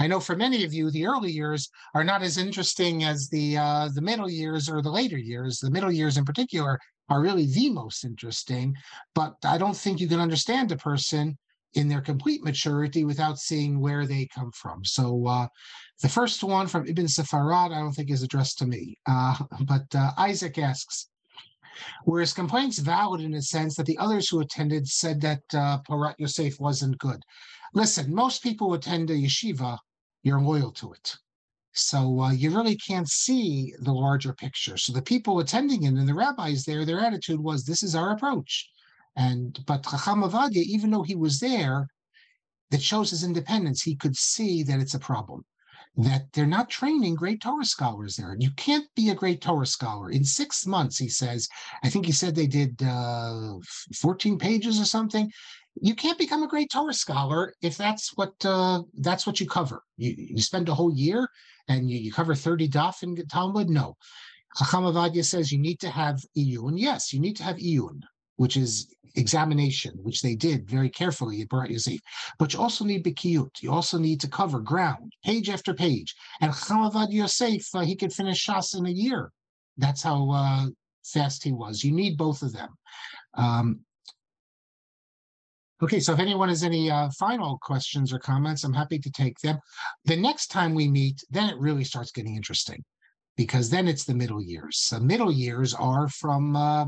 [0.01, 3.57] I know for many of you, the early years are not as interesting as the
[3.57, 5.59] uh, the middle years or the later years.
[5.59, 8.77] The middle years, in particular, are really the most interesting.
[9.15, 11.37] But I don't think you can understand a person
[11.75, 14.85] in their complete maturity without seeing where they come from.
[14.85, 15.49] So uh,
[16.03, 19.95] the first one from Ibn Safarad, I don't think is addressed to me, uh, but
[19.95, 21.09] uh, Isaac asks,
[22.07, 25.79] were his complaints valid in a sense that the others who attended said that uh,
[25.83, 27.23] Porat Yosef wasn't good?
[27.75, 29.79] Listen, most people attend a yeshiva,
[30.23, 31.17] you're loyal to it.
[31.73, 34.77] So uh, you really can't see the larger picture.
[34.77, 38.11] So the people attending it and the rabbis there, their attitude was, this is our
[38.11, 38.69] approach.
[39.19, 41.89] And but Chacham Ovadia, even though he was there,
[42.71, 43.83] that shows his independence.
[43.83, 45.45] He could see that it's a problem,
[45.97, 48.37] that they're not training great Torah scholars there.
[48.39, 50.99] You can't be a great Torah scholar in six months.
[50.99, 51.49] He says,
[51.83, 53.55] I think he said they did uh,
[53.97, 55.29] 14 pages or something.
[55.81, 59.83] You can't become a great Torah scholar if that's what uh, that's what you cover.
[59.97, 61.29] You, you spend a whole year
[61.67, 63.69] and you, you cover 30 daf in Talmud.
[63.69, 63.97] No,
[64.57, 66.75] Chacham Ovadia says you need to have iyun.
[66.77, 68.03] Yes, you need to have iyun
[68.39, 72.01] which is examination, which they did very carefully at Porat Yosef.
[72.39, 73.61] But you also need Bikiyut.
[73.61, 76.15] You also need to cover ground, page after page.
[76.41, 79.33] And Chavad Yosef, uh, he could finish Shas in a year.
[79.77, 80.67] That's how uh,
[81.05, 81.83] fast he was.
[81.83, 82.69] You need both of them.
[83.35, 83.81] Um,
[85.83, 89.39] okay, so if anyone has any uh, final questions or comments, I'm happy to take
[89.41, 89.59] them.
[90.05, 92.85] The next time we meet, then it really starts getting interesting
[93.37, 94.89] because then it's the middle years.
[94.91, 96.87] The middle years are from uh,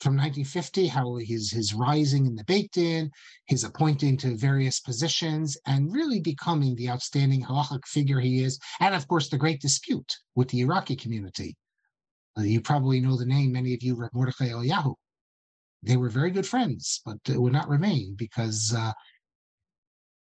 [0.00, 3.10] from 1950, how his his rising in the Beit Din,
[3.46, 8.94] his appointing to various positions, and really becoming the outstanding halachic figure he is, and
[8.94, 11.56] of course the great dispute with the Iraqi community.
[12.38, 14.94] Uh, you probably know the name, many of you, Mordechai Eliyahu.
[15.82, 18.92] They were very good friends, but it would not remain because uh,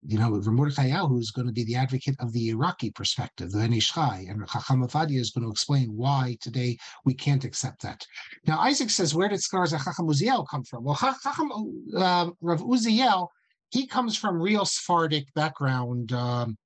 [0.06, 3.60] you know, Mordechai who is going to be the advocate of the Iraqi perspective, the
[3.60, 7.82] Ben Ish Chai, and Chacham Ovadia is going to explain why today we can't accept
[7.82, 8.06] that.
[8.46, 10.84] Now, Isaac says, where did scholars of Chacham Uziel come from?
[10.84, 11.52] Well, Chacham
[11.96, 13.28] uh, Rav Uziel,
[13.70, 16.58] he comes from real Sephardic background, um,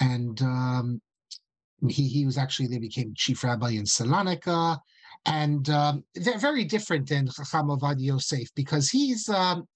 [0.00, 1.00] and um,
[1.88, 4.78] he he was actually they became chief rabbi in Salonika,
[5.26, 9.66] and um, they're very different than Chacham Ovadia Yosef because he's um,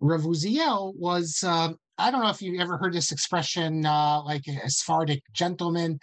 [0.00, 4.42] Rav Uziel was um, I don't know if you ever heard this expression, uh, like
[4.46, 5.98] a Sephardic gentleman.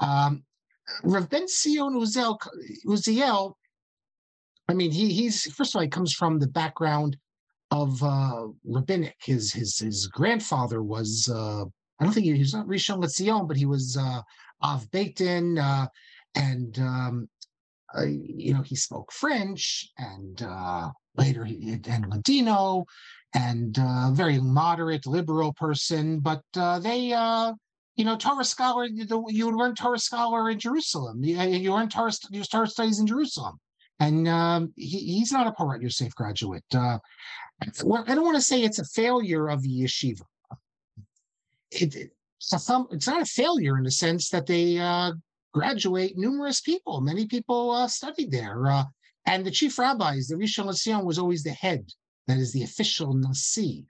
[0.00, 0.44] Um,
[1.02, 2.38] Rav Uziel,
[2.86, 3.54] Uziel,
[4.68, 7.16] I mean, he he's first of all, he comes from the background
[7.70, 9.16] of uh, rabbinic.
[9.22, 11.64] His his his grandfather was uh,
[12.00, 14.20] I don't think he, he was not Rishon LeZion, but he was uh,
[14.62, 15.86] Av Beitin, uh,
[16.34, 17.28] and um,
[17.96, 22.84] uh, you know he spoke French, and uh, later he and Ladino,
[23.34, 27.52] and uh, very moderate liberal person, but uh, they, uh,
[27.96, 29.06] you know, Torah scholar, you
[29.46, 31.22] would learn Torah scholar in Jerusalem.
[31.24, 33.58] You, you learn Torah, your Torah studies in Jerusalem.
[33.98, 36.64] And um, he, he's not a Porat Yosef graduate.
[36.74, 36.98] Uh,
[37.62, 37.66] I
[38.14, 40.22] don't want to say it's a failure of the yeshiva.
[41.70, 45.12] It, it's, a, it's not a failure in the sense that they uh,
[45.54, 47.00] graduate numerous people.
[47.00, 48.66] Many people uh, studied there.
[48.66, 48.84] Uh,
[49.24, 51.86] and the chief rabbis, the Rishon LeZion was always the head
[52.26, 53.86] that is the official Nasi,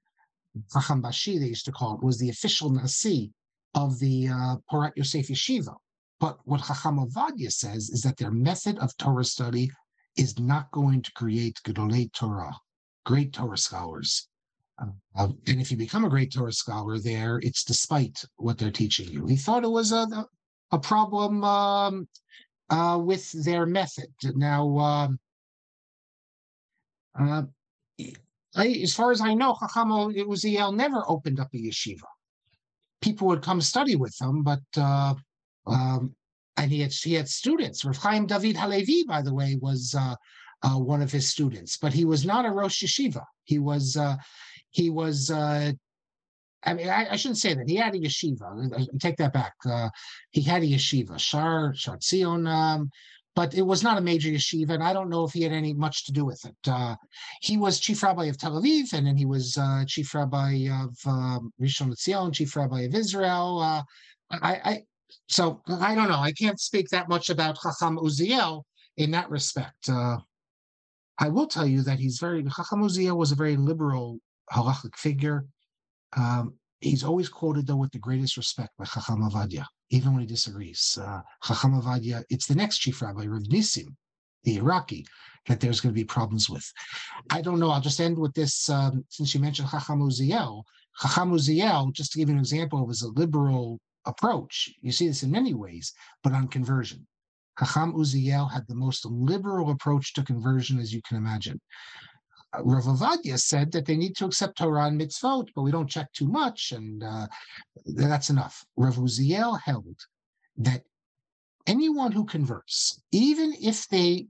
[0.72, 3.32] Chacham Bashi, they used to call it, was the official Nasi
[3.74, 5.74] of the uh, Porat Yosef Yeshiva.
[6.18, 9.70] But what Chacham Ovadia says is that their method of Torah study
[10.16, 12.57] is not going to create Gedolei Torah,
[13.05, 14.28] great Torah scholars.
[14.78, 19.09] Uh, and if you become a great Torah scholar there, it's despite what they're teaching
[19.09, 19.26] you.
[19.26, 20.26] He thought it was a,
[20.70, 22.09] a problem um,
[22.70, 24.09] uh, with their method.
[24.22, 25.18] Now, um,
[27.18, 27.43] uh,
[28.57, 32.09] I, as far as I know, Chacham Uziel never opened up a yeshiva.
[33.03, 35.15] People would come study with him, but uh,
[35.67, 36.15] um,
[36.57, 37.85] and he had he had students.
[37.85, 40.15] Rav Chaim David Halevi, by the way, was uh,
[40.63, 43.25] uh, one of his students, but he was not a Rosh Yeshiva.
[43.45, 44.17] He was uh,
[44.71, 45.31] he was.
[45.31, 45.73] Uh,
[46.65, 47.69] I mean, I, I, shouldn't say that.
[47.69, 48.75] He had a yeshiva.
[48.77, 49.53] I, take that back.
[49.65, 49.89] Uh,
[50.31, 51.19] he had a yeshiva.
[51.19, 52.91] Shar Shar Tzion um,
[53.37, 55.74] but it was not a major yeshiva, and I don't know if he had any
[55.74, 56.57] much to do with it.
[56.66, 56.97] Uh,
[57.43, 60.97] he was chief rabbi of Tel Aviv, and then he was uh, chief rabbi of
[61.07, 63.61] um, Rishon LeZion, chief rabbi of Israel.
[63.61, 63.82] Uh,
[64.30, 64.82] I, I,
[65.28, 66.18] so I don't know.
[66.18, 68.62] I can't speak that much about Chacham Uziel
[68.97, 69.89] in that respect.
[69.89, 70.16] Uh,
[71.18, 74.18] I will tell you that he's very Chacham Uziel was a very liberal
[74.51, 75.45] halachic figure.
[76.16, 80.27] Um, he's always quoted though with the greatest respect by Chacham Ovadia even when he
[80.27, 80.99] disagrees.
[81.01, 83.95] Uh, Chacham Ovadia, it's the next chief rabbi, Rav Nissim,
[84.45, 85.07] the Iraqi,
[85.47, 86.70] that there's going to be problems with.
[87.31, 87.70] I don't know.
[87.70, 88.68] I'll just end with this.
[88.68, 90.62] Um, since you mentioned Chacham Uziel,
[91.01, 94.72] Chacham Uziel, just to give you an example, was a liberal approach.
[94.81, 97.07] You see this in many ways, but on conversion.
[97.59, 101.61] Chacham Uziel had the most liberal approach to conversion as you can imagine.
[102.63, 106.13] Rav Ovadia said that they need to accept Torah and mitzvot, but we don't check
[106.13, 107.27] too much, and uh,
[107.87, 108.65] that's enough.
[108.77, 109.97] Rav Uziel held
[110.59, 110.83] that
[111.67, 114.29] anyone who converts, even if they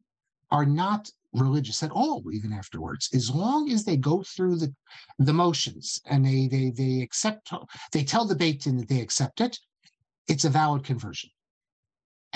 [0.51, 4.75] are not religious at all, even afterwards, as long as they go through the
[5.19, 7.53] the motions and they they they accept,
[7.93, 9.59] they tell the Beit Din that they accept it,
[10.29, 11.31] it's a valid conversion.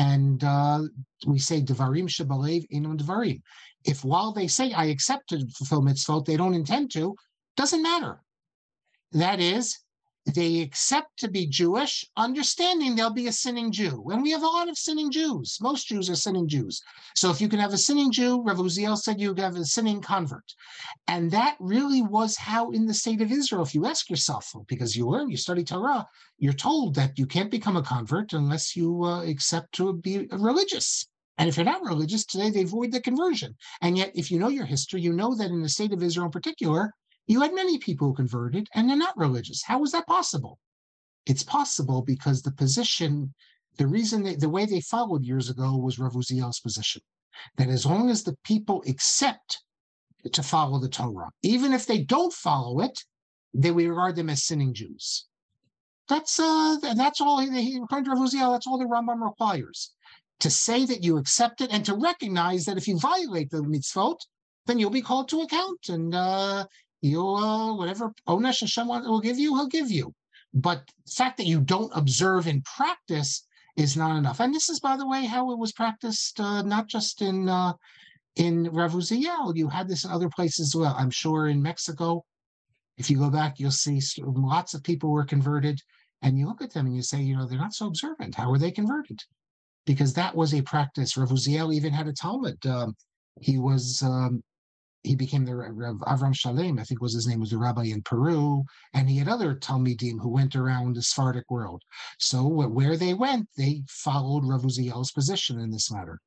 [0.00, 0.80] And uh,
[1.26, 3.42] we say Devarim Shabalev Inun Devarim.
[3.84, 7.14] If while they say I accept to fulfill mitzvot, they don't intend to,
[7.58, 8.22] doesn't matter.
[9.12, 9.78] That is,
[10.26, 14.04] they accept to be Jewish, understanding they'll be a sinning Jew.
[14.10, 15.58] And we have a lot of sinning Jews.
[15.60, 16.82] Most Jews are sinning Jews.
[17.14, 20.00] So if you can have a sinning Jew, Rav Uziel said you have a sinning
[20.00, 20.54] convert.
[21.08, 24.94] And that really was how in the state of Israel, if you ask yourself, because
[24.94, 26.06] you learn, you study Torah,
[26.38, 31.06] you're told that you can't become a convert unless you uh, accept to be religious.
[31.38, 33.56] And if you're not religious today, they void the conversion.
[33.80, 36.26] And yet, if you know your history, you know that in the state of Israel
[36.26, 36.92] in particular,
[37.30, 39.62] you had many people who converted and they're not religious.
[39.62, 40.58] How was that possible?
[41.26, 43.32] It's possible because the position,
[43.78, 47.02] the reason, they, the way they followed years ago was Rav Uziel's position.
[47.56, 49.62] That as long as the people accept
[50.32, 53.04] to follow the Torah, even if they don't follow it,
[53.54, 55.26] they we regard them as sinning Jews.
[56.08, 57.38] That's uh, that's all.
[57.38, 59.92] He, according to Rav Uziel, that's all the Rambam requires
[60.40, 64.18] to say that you accept it and to recognize that if you violate the mitzvot,
[64.66, 66.64] then you'll be called to account and uh,
[67.00, 70.14] you'll, uh, whatever Onesh Hashem will give you, he'll give you.
[70.52, 73.46] But the fact that you don't observe in practice
[73.76, 74.40] is not enough.
[74.40, 77.72] And this is, by the way, how it was practiced, uh, not just in uh,
[78.36, 79.56] in Rav Uziel.
[79.56, 80.94] You had this in other places as well.
[80.98, 82.24] I'm sure in Mexico,
[83.00, 85.80] If you go back, you'll see lots of people were converted,
[86.20, 88.34] and you look at them and you say, you know, they're not so observant.
[88.34, 89.18] How were they converted?
[89.86, 91.16] Because that was a practice.
[91.16, 92.64] Rav Uziel even had a Talmud.
[92.66, 92.94] Um,
[93.40, 94.42] he was um,
[95.02, 98.02] he became the Rav Avram Shalem, I think was his name, was the rabbi in
[98.02, 101.82] Peru, and he had other Talmidim who went around the Sephardic world.
[102.18, 106.20] So where they went, they followed Rav Uziel's position in this matter.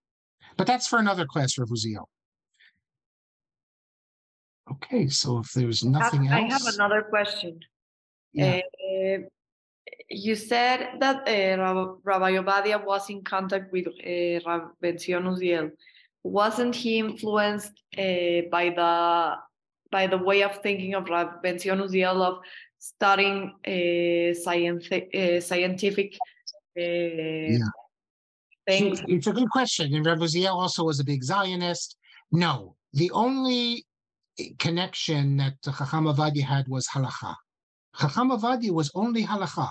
[0.58, 2.06] But that's for another class, Rav Uziel.
[4.72, 7.60] Okay, so if there's I have- nothing I have another question.
[8.32, 8.62] Yeah.
[8.90, 9.18] Uh,
[10.10, 15.72] you said that uh, Rab- Rabbi Obadia was in contact with uh, Rav Benzion Uziel.
[16.24, 19.36] Wasn't he influenced uh, by the
[19.92, 22.40] by the way of thinking of Rav Benzion Uziel of
[22.80, 26.16] studying uh, scientific uh, scientific
[26.78, 27.60] uh,
[28.68, 29.00] things?
[29.00, 29.94] It's- It's a good question.
[29.94, 31.98] And Rav Uziel also was a big Zionist.
[32.32, 33.86] No, the only
[34.40, 37.36] eh, connection that Chacham Ovadia had was halacha.
[38.00, 39.70] Chacham Ovadia was only halacha.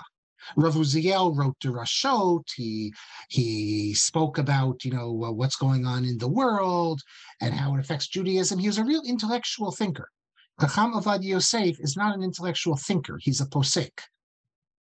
[0.55, 2.43] Rav Uziel wrote the Rashot.
[2.55, 2.93] He
[3.29, 7.01] he spoke about you know what's going on in the world
[7.41, 8.59] and how it affects Judaism.
[8.59, 10.09] He was a real intellectual thinker.
[10.59, 13.17] Chacham Ovadia Yosef is not an intellectual thinker.
[13.19, 13.99] He's a posek.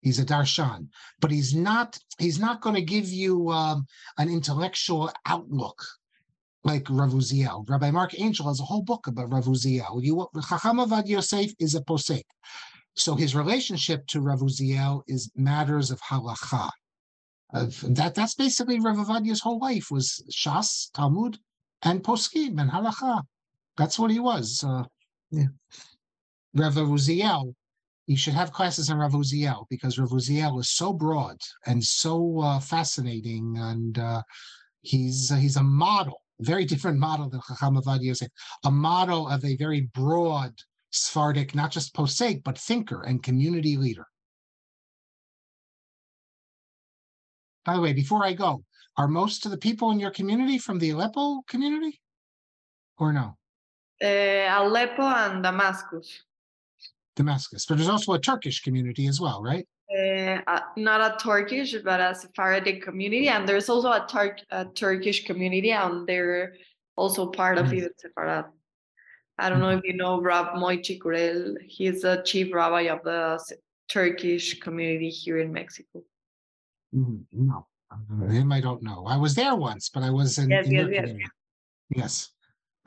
[0.02, 0.88] He's a darshan,
[1.20, 1.98] but he's not.
[2.20, 3.86] He's not going to give you um,
[4.18, 5.84] an intellectual outlook
[6.64, 7.68] like Rav Uziel.
[7.68, 10.04] Rabbi Marc Angel has a whole book about Rav Uziel.
[10.04, 12.24] You, Chacham Avad Yosef is a posek.
[12.98, 16.70] So his relationship to Rav Uziel is matters of halacha.
[17.54, 21.38] Of that, that's basically Rav Ovadia's whole life was Shas, Talmud,
[21.84, 23.22] and poskim and halacha.
[23.78, 24.64] That's what he was.
[24.68, 24.84] Uh,
[25.30, 25.46] yeah.
[26.56, 27.54] Rav Uziel,
[28.08, 31.38] you should have classes on Rav Uziel because Rav Uziel is so broad
[31.68, 34.24] and so uh, fascinating, and uh,
[34.82, 38.30] he's uh, he's a model, very different model than Chacham Avad Yosef,
[38.66, 40.52] a model of a very broad
[40.98, 44.06] Sephardic, not just posek, but thinker and community leader.
[47.66, 48.64] By the way, before I go,
[48.98, 52.00] are most of the people in your community from the Aleppo community,
[52.98, 53.38] or no?
[54.02, 56.24] Uh, Aleppo and Damascus.
[57.16, 59.68] Damascus, but there's also a Turkish community as well, right?
[59.90, 64.66] Uh, uh, not a Turkish, but a Sephardic community, and there's also a, Turk a
[64.66, 66.54] Turkish community, and they're
[66.96, 67.78] also part of Mm.
[67.78, 68.46] Ibn Sepharad.
[69.40, 71.58] I don't know if you know Rab Moichi Kurel.
[71.62, 73.40] He's the chief rabbi of the
[73.88, 76.04] Turkish community here in Mexico.
[76.94, 79.06] Mhm, No, uh, him I don't know.
[79.06, 81.30] I was there once, but I was in, Yes, in yes, yes.
[81.90, 82.32] Yes.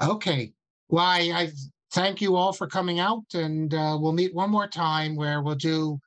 [0.03, 0.53] Okay.
[0.89, 1.53] Why I
[1.93, 5.55] thank you all for coming out, and uh, we'll meet one more time where we'll
[5.55, 6.01] do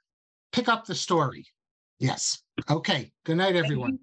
[0.51, 1.45] pick up the story.
[1.99, 2.43] Yes.
[2.69, 3.11] Okay.
[3.23, 3.99] Good night, everyone.